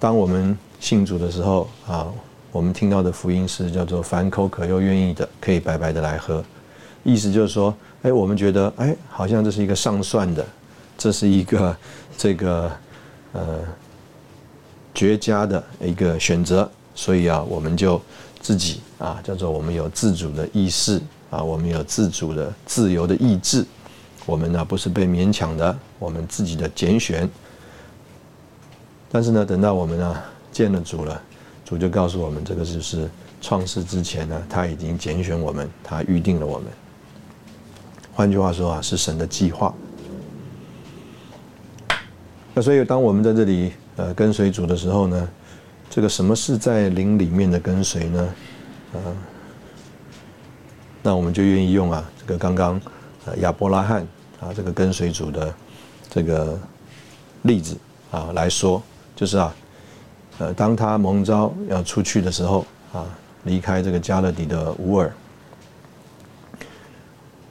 [0.00, 2.10] 当我们信主的时候啊，
[2.50, 6.42] 我们听到的福音是叫做“凡口渴又愿意的，可以白白的来喝”，
[7.04, 10.42] 意思就是说，哎，我们觉得哎，好像这是一个上算的，
[10.96, 11.76] 这是一个
[12.16, 12.72] 这个
[13.32, 13.58] 呃
[14.94, 18.00] 绝佳的一个选择，所以啊，我们就
[18.40, 20.98] 自己啊，叫做我们有自主的意识
[21.30, 23.64] 啊，我们有自主的自由的意志。
[24.26, 27.26] 我们呢不是被勉强的，我们自己的拣选，
[29.10, 31.22] 但是呢，等到我们啊见了主了，
[31.64, 33.08] 主就告诉我们，这个就是
[33.40, 36.66] 创世之前呢，他已经拣选我们，他预定了我们。
[38.12, 39.74] 换句话说啊，是神的计划。
[42.52, 45.28] 那所以，当我们在这里呃跟随主的时候呢，
[45.88, 48.34] 这个什么是在灵里面的跟随呢？
[48.92, 48.98] 啊，
[51.08, 52.78] 那我们就愿意用啊这个刚刚
[53.24, 54.06] 呃亚伯拉罕
[54.40, 55.54] 啊这个跟随主的
[56.10, 56.60] 这个
[57.44, 57.78] 例子
[58.10, 58.82] 啊来说，
[59.16, 59.54] 就是啊
[60.36, 63.06] 呃当他蒙召要出去的时候啊
[63.44, 65.10] 离开这个加勒底的乌尔，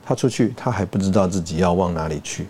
[0.05, 2.45] 他出去他还不知道自己要往哪里去。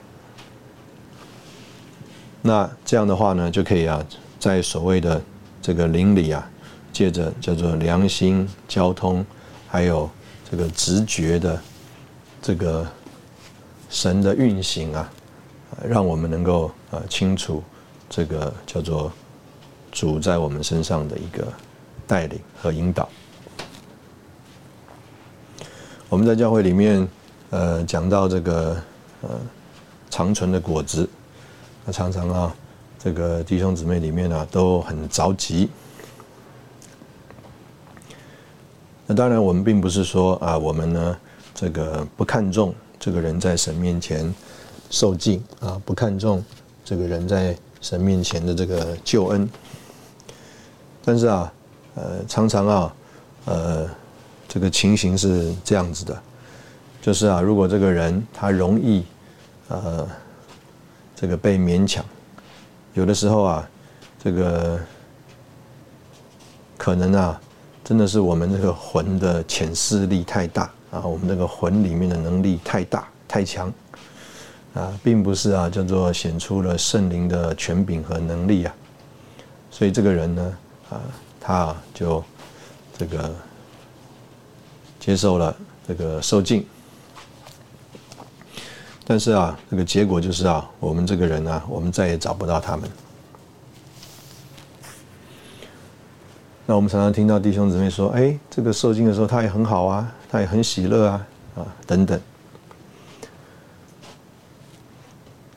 [2.42, 4.06] 那这样的话呢，就可以啊，
[4.42, 5.22] 在所谓的
[5.62, 6.46] 这个邻里啊，
[6.92, 9.26] 借着叫做良心、交通，
[9.70, 10.10] 还有
[10.50, 11.62] 这个直觉的
[12.42, 12.88] 这个
[13.90, 15.12] 神的运行啊，
[15.86, 17.62] 让我们能够呃清楚
[18.10, 19.12] 这个叫做
[19.92, 21.46] 主在我们身上的一个
[22.06, 23.10] 带领和引导。
[26.10, 27.06] 我们在教会里面
[27.50, 28.82] 呃讲到这个
[29.22, 29.30] 呃
[30.10, 31.10] 长存的果子。
[31.86, 32.56] 那常常啊，
[32.98, 35.70] 这个弟兄姊妹里面啊都很着急。
[39.08, 41.18] 那当然，我们并不是说啊，我们呢
[41.56, 44.32] 这个不看重这个人在神面前
[44.92, 46.44] 受尽啊，不看重
[46.86, 49.50] 这个人在神面前的这个救恩。
[51.04, 51.54] 但是啊，
[51.96, 52.94] 呃，常常啊，
[53.46, 53.90] 呃，
[54.48, 56.22] 这个情形是这样子的，
[57.02, 59.04] 就是啊，如果这个人他容易，
[59.70, 60.08] 呃。
[61.20, 62.06] 这个被勉强，
[62.94, 63.68] 有的时候啊，
[64.24, 64.80] 这个
[66.78, 67.42] 可能啊，
[67.88, 73.72] 真的是我们这个魂的潜势力太大啊，我们这个魂里面的能力太大太强
[74.74, 78.76] 啊，并不是啊叫做显出了圣灵的权柄和能力啊，
[79.72, 80.58] 所以这个人呢
[80.90, 81.00] 啊，
[81.40, 82.22] 他就
[82.98, 83.34] 这个
[85.00, 85.56] 接受了
[85.88, 86.68] 这个受尽。
[89.06, 92.90] 但是啊，这个结果就是啊，我们这个人呢，我们再也找不到他们。
[96.70, 101.26] 那我们常常听到弟兄姊妹说：“哎，这个受精的时候他也很好啊，他也很喜乐啊，
[101.56, 102.20] 啊等等。”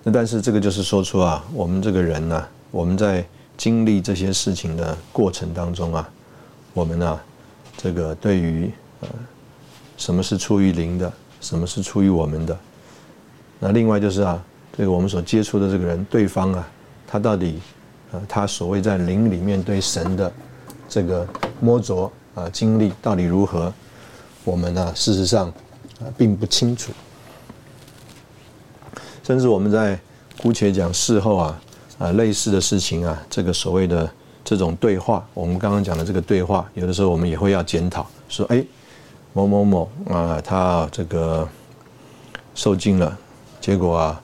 [0.04, 6.08] 那但是这个就是说出啊，我们这个人呢，我们在经历这些事情的过程当中啊，
[6.72, 7.20] 我们呢，
[7.76, 8.70] 这个对于
[9.00, 9.08] 呃，
[9.96, 12.56] 什么是出于灵的，什么是出于我们的。
[13.58, 14.40] 那另外就是啊，
[14.78, 16.68] 这个我们所接触的这个人，对方啊，
[17.04, 17.58] 他到底，
[18.12, 20.32] 呃，他所谓在灵里面对神的
[20.90, 21.26] 这个
[21.60, 23.72] 摸着啊经历到底如何？
[24.44, 25.48] 我们呢，事实上
[26.00, 26.92] 啊并不清楚。
[29.22, 29.98] 甚至我们在
[30.42, 31.60] 姑且讲事后啊
[31.98, 34.10] 啊类似的事情啊，这个所谓的
[34.44, 38.64] 这种对话，我们刚刚讲的这个对话，有的时候我们也会要检讨，说哎，
[39.32, 41.48] 某某某啊，他这个
[42.54, 43.16] 受惊了。
[43.60, 44.20] 结果啊，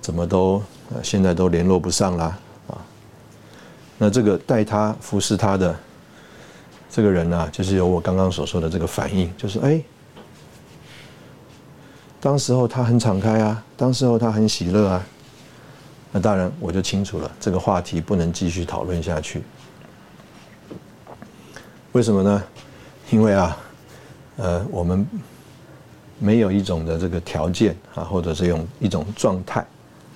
[0.00, 0.60] 怎么都
[1.02, 2.80] 现在都联络不上啦啊！
[3.98, 5.78] 那这个带他服侍他的
[6.90, 9.80] 这个人呢，就是有我刚刚所说的这个反应，就是哎，
[12.20, 15.06] 当时候他很敞开啊，当时候他很喜乐啊。
[16.12, 19.42] 那当然我就清楚了，这个话题不能继续讨论下去。
[21.92, 22.42] 为什么呢？
[23.10, 23.56] 因为啊，
[24.36, 25.06] 呃，我们。
[26.22, 29.66] 没有一种的这个条件啊，或者是用一种状态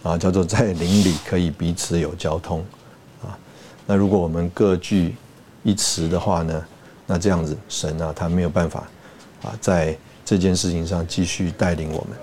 [0.03, 2.63] 啊，叫做在邻里可以彼此有交通
[3.23, 3.33] 啊。
[3.87, 5.17] 那如果我们各具
[5.65, 6.65] 一词的话呢，
[7.07, 8.85] 那这样子神啊，他没有办法
[9.43, 12.17] 啊，在这件事情上继续带领我们。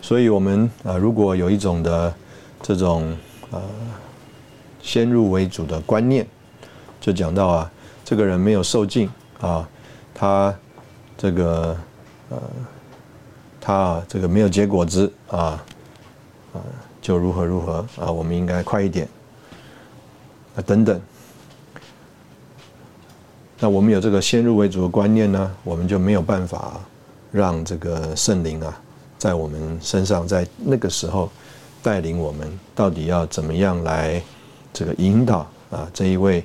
[0.00, 2.14] 所以，我们啊，如果有一种的
[2.62, 3.16] 这种
[3.50, 3.60] 呃
[4.80, 6.24] 先入为主的观念，
[7.00, 7.72] 就讲到啊，
[8.04, 9.68] 这个人没有受尽啊，
[10.14, 10.54] 他
[11.18, 11.76] 这个。
[12.30, 12.40] 呃，
[13.60, 15.60] 他这个没有结果子啊，
[16.54, 16.62] 啊，
[17.02, 19.08] 就如何如何啊，我们应该快一点
[20.54, 21.00] 啊，等等。
[23.60, 26.80] 那我们有这个先入为主的观念呢，我们就没有办法
[27.30, 28.80] 让这个圣灵啊，
[29.18, 31.30] 在我们身上，在那个时候
[31.82, 34.22] 带领我们，到底要怎么样来
[34.72, 36.42] 这个引导啊这一位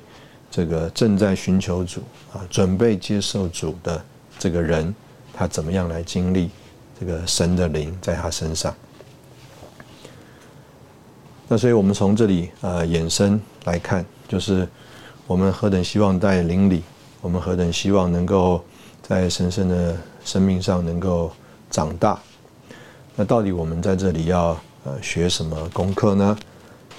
[0.50, 2.02] 这个正在寻求主
[2.32, 4.04] 啊，准备接受主的
[4.38, 4.94] 这个人。
[5.38, 6.48] 他怎么样来经历
[6.98, 8.74] 这个神的灵在他身上？
[11.46, 14.66] 那所以我们从这里呃衍生来看，就是
[15.26, 16.82] 我们何等希望在灵里，
[17.26, 18.62] 我们何等希望能够
[19.02, 21.32] 在神圣的生命上能够
[21.68, 22.16] 长大。
[23.16, 26.38] 那到底我们在这里要呃学什么功课呢？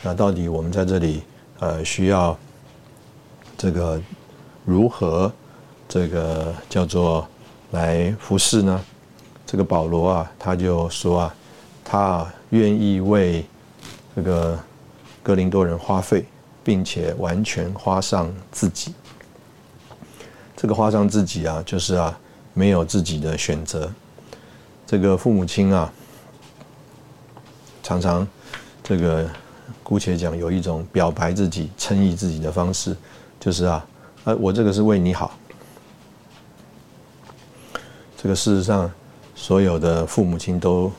[0.01, 1.23] 那到底我们在这里
[1.59, 2.37] 呃需要
[3.57, 4.01] 这个
[4.65, 5.31] 如何
[5.87, 7.25] 这个叫做
[7.71, 8.83] 来服侍呢？
[9.45, 11.35] 这个保罗啊，他就说啊，
[11.85, 13.45] 他愿意为
[14.13, 14.59] 这个
[15.23, 16.25] 哥林多人花费，
[16.65, 18.93] 并且完全花上自己。
[20.57, 22.19] 这个花上自己啊，就是啊，
[22.55, 23.89] 没有自己的选择。
[24.87, 25.93] 这个父母亲啊，
[27.83, 28.27] 常常
[28.83, 29.29] 这个
[29.83, 32.97] 姑且讲有一种表白自己、称义自己的方式，
[33.39, 33.85] 就是啊，
[34.23, 35.37] 呃，我这个是为你好。
[38.17, 38.91] 这个事实上，
[39.35, 40.91] 所有的父母亲都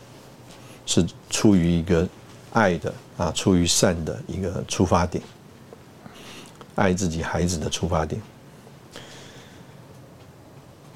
[0.86, 2.06] 是出于一个
[2.52, 5.20] 爱的啊，出于善的一个出发点，
[6.76, 8.22] 爱自己孩子的出发点。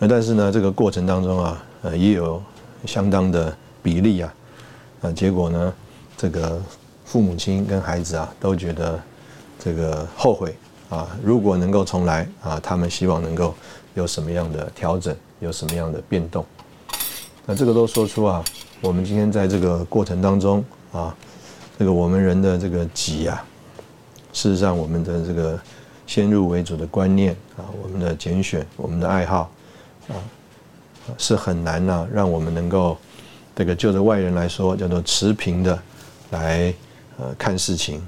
[0.03, 2.43] 那但是呢，这个过程当中啊，呃，也有
[2.87, 4.35] 相当的比例啊，
[5.03, 5.73] 啊，结果呢，
[6.17, 6.61] 这个
[7.05, 9.01] 父母亲跟孩子啊都觉得
[9.61, 10.57] 这个后悔
[10.91, 13.55] 啊，如果能够重来啊，他们希望能够
[13.95, 15.17] 有什么样的调整。
[15.39, 16.45] 有什么样的变动？
[17.47, 18.45] 那这个都说出啊，
[18.81, 21.15] 我们今天在这个过程当中啊，
[21.79, 23.45] 这个我们人的这个己啊，
[24.33, 25.59] 事实上我们的这个
[26.09, 29.51] 先入为主的观念啊，我们的拣选，我们的爱好
[30.09, 30.17] 啊，
[31.19, 32.97] 是很难呢，让我们能够
[33.55, 35.79] 这个就着外人来说叫做持平的
[36.31, 36.75] 来
[37.19, 38.01] 呃看事情。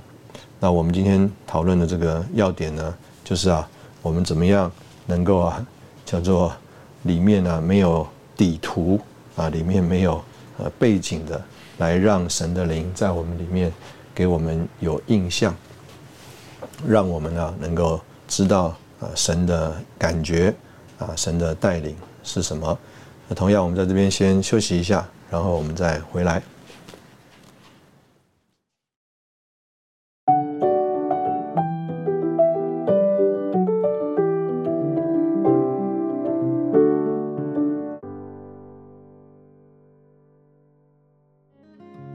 [0.61, 3.68] 那我们今天讨论的这个要点呢，就是啊，
[4.03, 4.70] 我们怎么样
[5.07, 5.66] 能够啊
[6.05, 6.53] 叫做。
[7.05, 8.99] 里面呢没有底图
[9.36, 10.24] 啊，里面没有
[10.57, 11.45] 呃背景的，
[11.76, 13.70] 来让神的灵在我们里面
[14.14, 15.55] 给我们有印象，
[16.88, 20.55] 让我们呢能够知道啊神的感觉
[20.99, 22.78] 啊神的带领是什么。
[23.28, 26.42] 那同样，我们在这边先休息一下，然后我们再回来。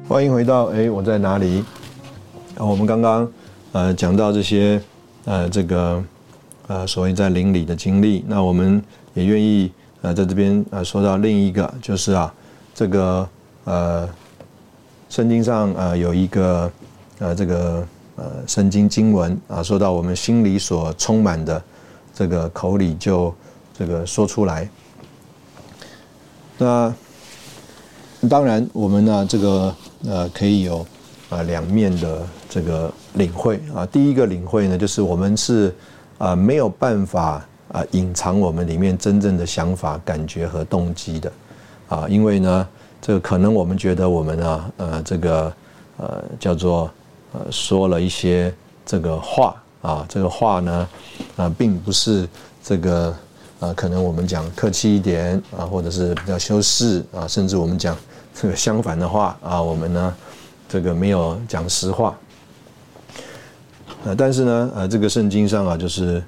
[0.07, 1.63] 欢迎回到哎，我在哪里？
[2.57, 3.32] 我们刚刚
[3.71, 4.82] 呃讲到这些
[5.25, 6.03] 呃这个
[6.70, 8.82] 呃所谓在灵里的经历，那我们
[9.13, 9.70] 也愿意
[10.01, 12.34] 呃在这边呃说到另一个，就是啊
[12.74, 13.28] 这个
[13.65, 14.07] 呃
[15.09, 16.72] 圣经上呃有一个
[17.17, 21.61] 呃这个呃圣经经文啊，说到我们心里所充满的
[22.13, 23.34] 这个口里就
[23.78, 24.70] 这个说出来。
[26.57, 26.93] 那
[28.30, 29.76] 当然我们呢这个。
[30.07, 30.88] 呃，可以有
[31.30, 33.86] 啊两面的这个领会啊。
[33.86, 35.76] 第一个领会呢，就是我们是
[36.20, 41.32] 啊没有办法啊隐藏我们里面真正的想法、感觉和动机的
[41.89, 42.67] 啊，因为呢，
[43.01, 45.51] 这个可能我们觉得我们啊呃这个
[45.97, 46.91] 呃叫做
[47.34, 48.53] 呃说了一些
[48.86, 50.88] 这个话啊，这个话呢
[51.36, 52.30] 啊并不是
[52.63, 53.15] 这个
[53.59, 57.97] 啊可能我们讲客气一点啊，或者是比较修饰啊，甚至我们讲。
[58.41, 60.15] 这个相反的话啊，我们呢，
[60.70, 62.15] 这个没有讲实话。
[64.06, 66.24] 呃，但是呢，呃，这个圣经上啊，就是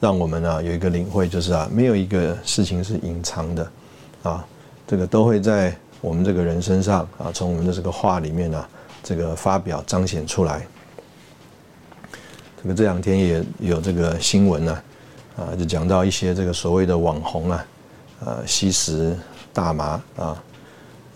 [0.00, 3.70] 让我们啊有一个领会，就是啊，没有一个事情是隐藏的，
[4.22, 4.44] 啊，
[4.86, 8.64] 这个都会在我们这个人身上啊，从我们的这个话里面呢，
[9.02, 10.66] 这个发表彰显出来。
[12.62, 14.82] 这个这两天也有这个新闻呢，
[15.36, 17.66] 啊，就讲到一些这个所谓的网红啊，
[18.24, 19.14] 呃，吸食
[19.52, 20.42] 大麻啊。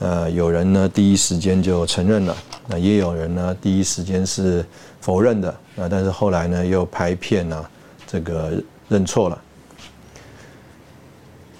[0.00, 2.36] 呃，有人呢第一时间就承认了，
[2.66, 4.62] 那也有人呢第一时间是
[5.04, 7.62] 否认的，那但是后来呢又拍片呢，
[8.06, 8.52] 这个
[8.88, 9.38] 认错了。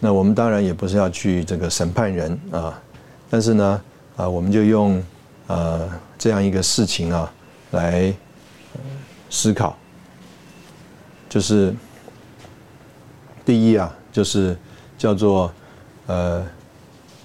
[0.01, 2.81] 那我们当然也不是要去这个审判人啊，
[3.29, 3.83] 但是呢
[4.17, 5.03] 啊，我们就用
[5.49, 5.87] 呃
[6.17, 7.31] 这样一个事情啊
[7.73, 8.11] 来
[9.29, 9.77] 思考，
[11.29, 11.75] 就是
[13.45, 14.57] 第一啊，就是
[14.97, 15.53] 叫做
[16.07, 16.43] 呃。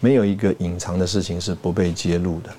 [0.02, 2.50] 没有一个隐藏的事情是不被揭露的，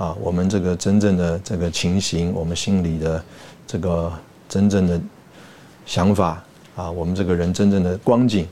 [0.00, 3.22] 啊，我们这个真正的这个情形，我们心里的
[3.66, 4.10] 这个
[4.48, 4.98] 真正的
[5.84, 6.42] 想法，
[6.74, 8.48] 啊，我们这个人真正的光景，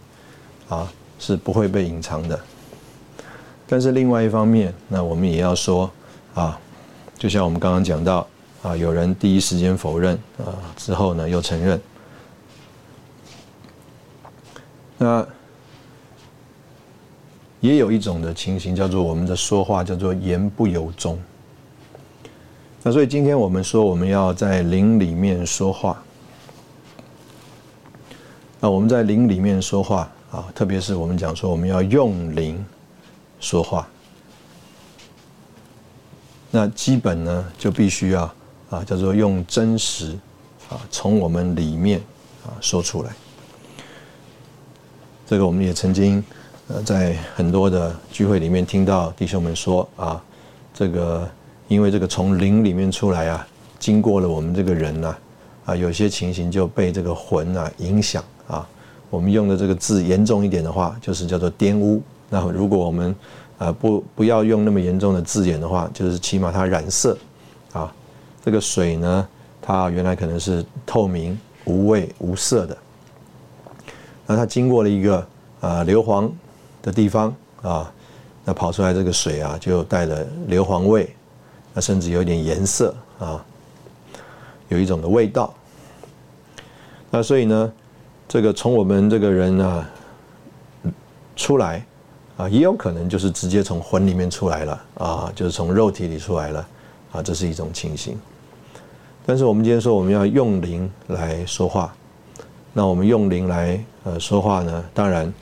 [0.68, 0.86] 啊，
[1.18, 2.38] 是不会被隐藏的。
[3.66, 5.90] 但是另外一方面，那我们也要说，
[6.34, 6.61] 啊，
[7.16, 8.28] 就像我们刚刚讲到，
[8.62, 11.80] 啊，有人第一时间否认，啊，之后呢又承认，
[14.99, 15.26] 那。
[17.61, 21.18] 也有一种的情形叫做我们的说话叫做言不由衷。
[22.93, 26.03] 所以今天我们说我们要在灵里面说话。
[28.61, 32.64] 那我们在灵里面说话啊，特别是我们讲说我们要用灵
[33.41, 33.86] 说话。
[36.51, 38.22] 那基本呢就必须要
[38.70, 40.18] 啊，叫做用真实
[40.68, 42.01] 啊，从我们里面
[42.45, 43.12] 啊说出来。
[45.26, 46.24] 这个我们也曾经
[46.68, 50.20] 呃在很多的聚会里面听到弟兄们说啊，
[50.74, 51.28] 这个
[51.69, 53.47] 因为这个从灵里面出来啊，
[53.79, 55.16] 经过了我们这个人呐
[55.66, 58.66] 啊，有些情形就被这个魂啊影响啊。
[59.11, 62.03] 我们用的这个字严重一点的话，就是叫做玷污。
[62.31, 63.14] 那如果我们
[63.59, 67.16] 啊不不要用那么严重的字眼的话，就是起码它染色
[67.73, 67.93] 啊。
[68.45, 69.29] 这个水呢，
[69.61, 72.77] 它原来可能是透明、无味、无色的。
[74.27, 75.27] 那它经过了一个
[75.61, 76.31] 啊硫磺
[76.83, 77.93] 的地方啊，
[78.45, 81.09] 那跑出来这个水啊，就带了硫磺味，
[81.81, 83.45] 甚至有点颜色啊，
[84.68, 85.53] 有一种的味道。
[87.11, 87.72] 那所以呢？
[88.31, 89.89] 这个从我们这个人啊
[91.35, 91.83] 出来
[92.37, 96.68] 啊，也有可能就是直接从魂里面出来了啊，就是从肉体里出来了
[97.11, 98.20] 啊，这是一种情形。
[99.24, 101.91] 但是我们今天说我们要用灵来说话，
[102.74, 105.33] 那我们用灵来呃说话呢，当然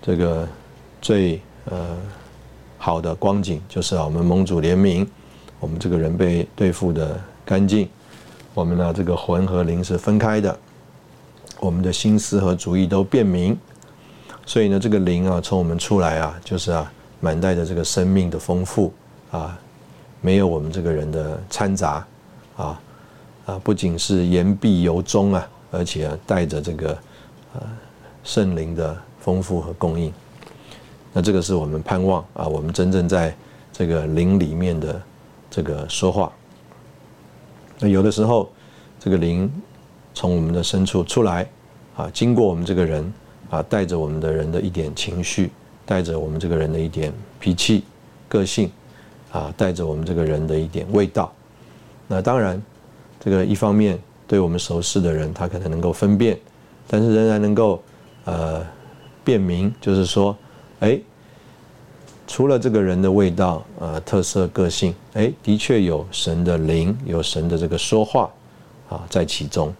[0.00, 0.48] 这个
[1.02, 1.94] 最呃
[2.78, 5.06] 好的光景就是啊，我们盟主联名，
[5.62, 7.88] 我们这个人被对付的干净，
[8.52, 10.58] 我们呢这个魂和灵是分开的。
[11.60, 13.56] 我们的心思和主意都辨明，
[14.44, 18.92] 所以呢，这个灵啊，从我们出来啊，就是啊，满带着这个生命的丰富
[19.30, 19.56] 啊，
[20.20, 22.04] 没有我们这个人的掺杂
[22.56, 22.80] 啊
[23.46, 26.98] 啊，不仅是言必由衷啊，而且，带着这个
[27.54, 27.60] 呃
[28.24, 30.12] 圣灵的丰富和供应。
[31.12, 33.32] 那这个是我们盼望啊，我们真正在
[33.72, 35.00] 这个灵里面的
[35.52, 36.32] 这个说话。
[37.78, 38.50] 那有的时候，
[38.98, 39.48] 这个灵。
[40.14, 41.48] 从我们的深处出来，
[41.96, 43.10] 啊，经过我们这个人，
[43.48, 45.50] 啊，带着我们的人的一点情绪，
[45.86, 47.84] 带着我们这个人的一点脾气、
[48.28, 48.70] 个性，
[49.32, 51.32] 啊，带着我们这个人的一点味道。
[52.06, 52.62] 那当然，
[53.18, 56.38] 这个一方面对我们熟识的人，他可能能够分辨，
[56.86, 57.82] 但是仍然能够
[58.26, 58.62] 呃
[59.24, 60.36] 辨明，就是说，
[60.80, 61.00] 哎，
[62.26, 68.30] 除了这个人的味道、呃特色、个性，哎，的确有神的灵，有神的这个说话
[68.88, 69.74] 啊在其中。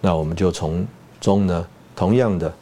[0.00, 0.86] 那我们就从
[1.20, 1.66] 中呢，
[1.96, 2.52] 同样的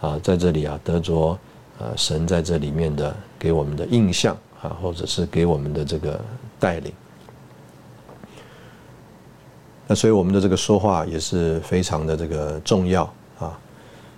[0.00, 1.38] 啊，在这里啊，得着
[1.78, 6.20] 呃神在这里面的给我们的印象啊，或者是给我们的这个
[6.58, 6.92] 带领。
[9.86, 13.04] 那所以我们的这个说话也是非常的这个重要
[13.38, 13.58] 啊。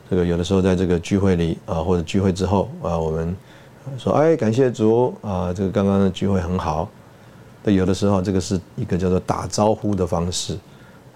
[0.09, 3.37] 这个有的时候在这个聚会里啊，或者聚会之后啊，我们
[3.99, 6.89] 说哎，感谢主啊，这个刚刚的聚会很好。
[7.63, 10.59] 那有的时候这个是一个叫做打招呼的方式。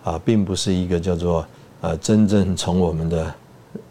[0.04, 1.46] 啊，并不是一个叫做
[1.80, 3.34] 呃真正从我们的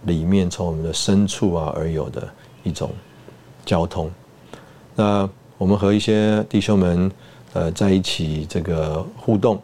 [0.03, 2.91] 里面、从我们的深处啊而有的一种
[3.65, 4.11] 交通。
[4.93, 7.11] 那我们和一些弟兄们
[7.53, 9.59] 呃在一起这个互动，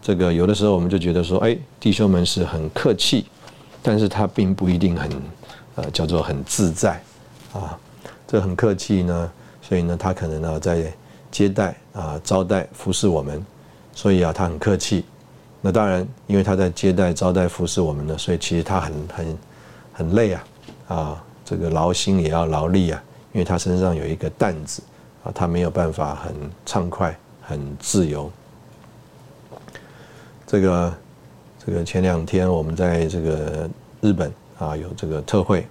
[0.00, 3.26] 这个有的时候我们就觉得说，哎，弟兄们是很客气，
[3.82, 5.10] 但是他并不一定很
[5.74, 7.02] 呃叫做很自在
[7.52, 7.76] 啊。
[8.28, 10.92] 这很客气呢，所以呢，他可能呢在
[11.30, 13.44] 接待啊、招待、服侍我们，
[13.94, 15.04] 所以啊，他很客气。
[15.62, 19.38] 那当然，因为他在接待、招待、服侍我们呢，所以其实他很很
[19.94, 20.44] 很累啊，
[20.88, 23.02] 啊，这个劳心也要劳力啊，
[23.32, 24.82] 因为他身上有一个担子
[25.24, 26.34] 啊，他没有办法很
[26.66, 28.30] 畅快、很自由。
[30.46, 30.94] 这个
[31.66, 33.68] 这个前两天我们在这个
[34.00, 35.66] 日本啊有这个特会，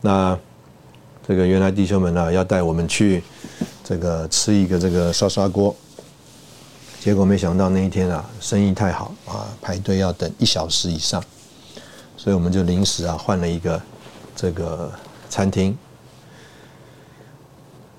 [0.00, 0.38] 那
[1.30, 3.22] 这个原来弟兄们呢要带我们去
[3.84, 5.72] 这个吃一个这个刷刷锅。
[6.98, 11.22] 结果没想到那一天啊，生意太好啊，排队要等一小时以上，
[12.16, 13.80] 所以我们就临时啊换了一个
[14.34, 14.90] 这个
[15.28, 15.78] 餐厅。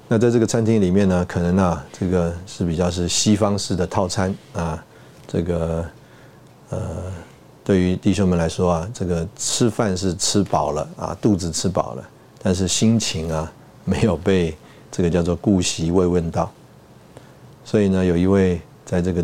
[0.09, 4.83] 那在这个餐厅里面呢，可能啊这个是比较是西方式的套餐啊，
[5.25, 5.85] 这个
[6.69, 6.79] 呃
[7.63, 12.09] 对于弟兄们来说啊，这个吃饭是吃饱了啊，肚子吃饱了，
[12.41, 13.51] 但是心情啊
[13.85, 14.55] 没有被
[14.91, 16.51] 这个叫做顾惜慰问到，
[17.63, 18.61] 所以呢，有一位。
[18.83, 19.23] 在这个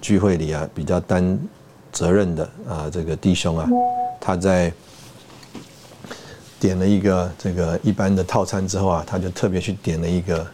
[0.00, 1.38] 聚会里啊，比较担
[1.92, 3.68] 责任的啊，这个弟兄啊，
[4.20, 4.72] 他在
[6.58, 10.44] 点了一个这个一般的套餐之后啊，他就特别去点了一个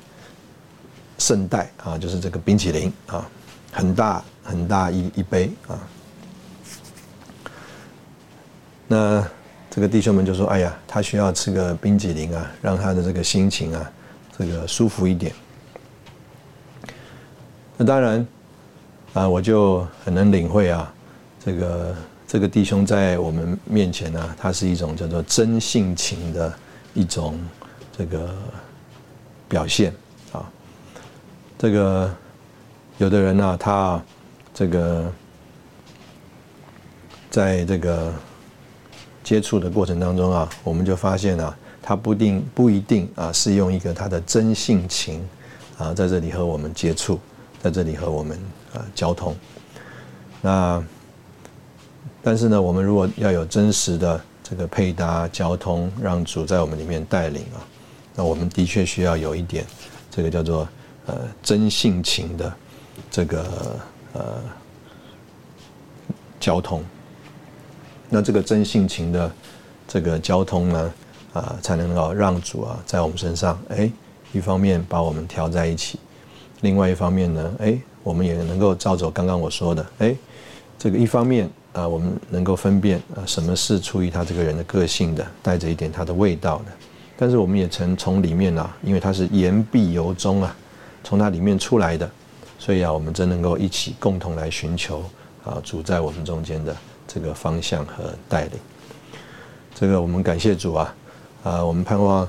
[1.17, 3.27] 圣代啊，就是这个冰淇淋啊，
[3.73, 5.81] 很大很大一一杯啊。
[8.89, 9.27] 那
[9.75, 13.91] 这个弟兄们就说：“哎呀，他需要吃个冰淇淋啊，让他的这个心情啊，
[14.37, 15.33] 这个舒服一点。”
[17.79, 18.27] 那当然，
[19.15, 20.93] 啊，我就很能领会啊，
[21.43, 21.97] 这个
[22.29, 26.53] 这个弟兄在我们面前呢，他是一种叫做真性情的
[26.93, 27.41] 一种
[27.97, 28.31] 这个
[29.49, 29.91] 表现
[30.33, 30.45] 啊。
[31.59, 32.15] 这个
[32.99, 34.03] 有的人呢，他
[34.53, 35.11] 这个
[37.31, 38.13] 在这个
[39.23, 45.27] 接触的过程当中啊，我们就发现啊，他不定不一定啊，是用一个他的真性情
[45.79, 47.19] 啊，在这里和我们接触，
[47.63, 48.39] 在这里和我们
[48.73, 49.37] 啊交通。
[50.41, 50.85] 那
[52.23, 57.63] 但是呢，我们如果要有真实的这个配搭交通，让主在我们里面带领啊，
[58.15, 59.65] 那我们的确需要有一点
[60.11, 60.69] 这个叫做
[61.07, 62.53] 呃真性情的
[63.11, 63.81] 这个
[64.13, 64.23] 呃
[66.41, 66.85] 交通。
[68.15, 69.33] 那这个真性情的
[69.89, 70.93] 这个交通呢，
[71.33, 73.91] 啊，才能够让主啊在我们身上，哎，
[74.33, 75.99] 一方面把我们调在一起，
[76.61, 80.15] 另外一方面呢，哎，我们也能够照着刚刚我说的，哎，
[80.79, 86.73] 这个一方面啊，我们能够分辨啊什么是出于他这个人的个性的，带着一点他的味道的，
[87.17, 90.55] 但是我们也曾从里面啊，因为他是言必由衷啊，
[91.03, 92.11] 从他里面出来的，
[92.59, 95.03] 所以啊，我们真能够一起共同来寻求
[95.47, 96.77] 啊主在我们中间的。
[97.13, 98.53] 这个方向和带领，
[99.75, 100.95] 这个我们感谢主啊，
[101.45, 102.27] 啊，我们盼望，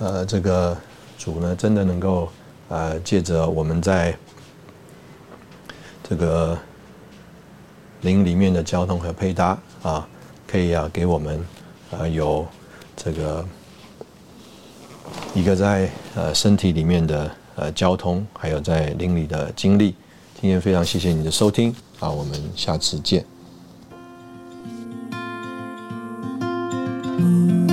[0.00, 0.76] 呃，这个
[1.16, 2.28] 主呢，真的能够，
[2.68, 4.16] 呃，借着我们在
[6.02, 6.58] 这个
[8.00, 10.08] 灵里面的交通和配搭啊，
[10.44, 11.40] 可以啊，给我们
[11.92, 12.44] 啊有
[12.96, 13.46] 这个
[15.34, 19.94] 一个在呃身体里面的呃交通，还有在灵里的经历。
[20.40, 23.24] 今天非常谢谢你的收听啊，我们下次见。
[27.20, 27.69] moon.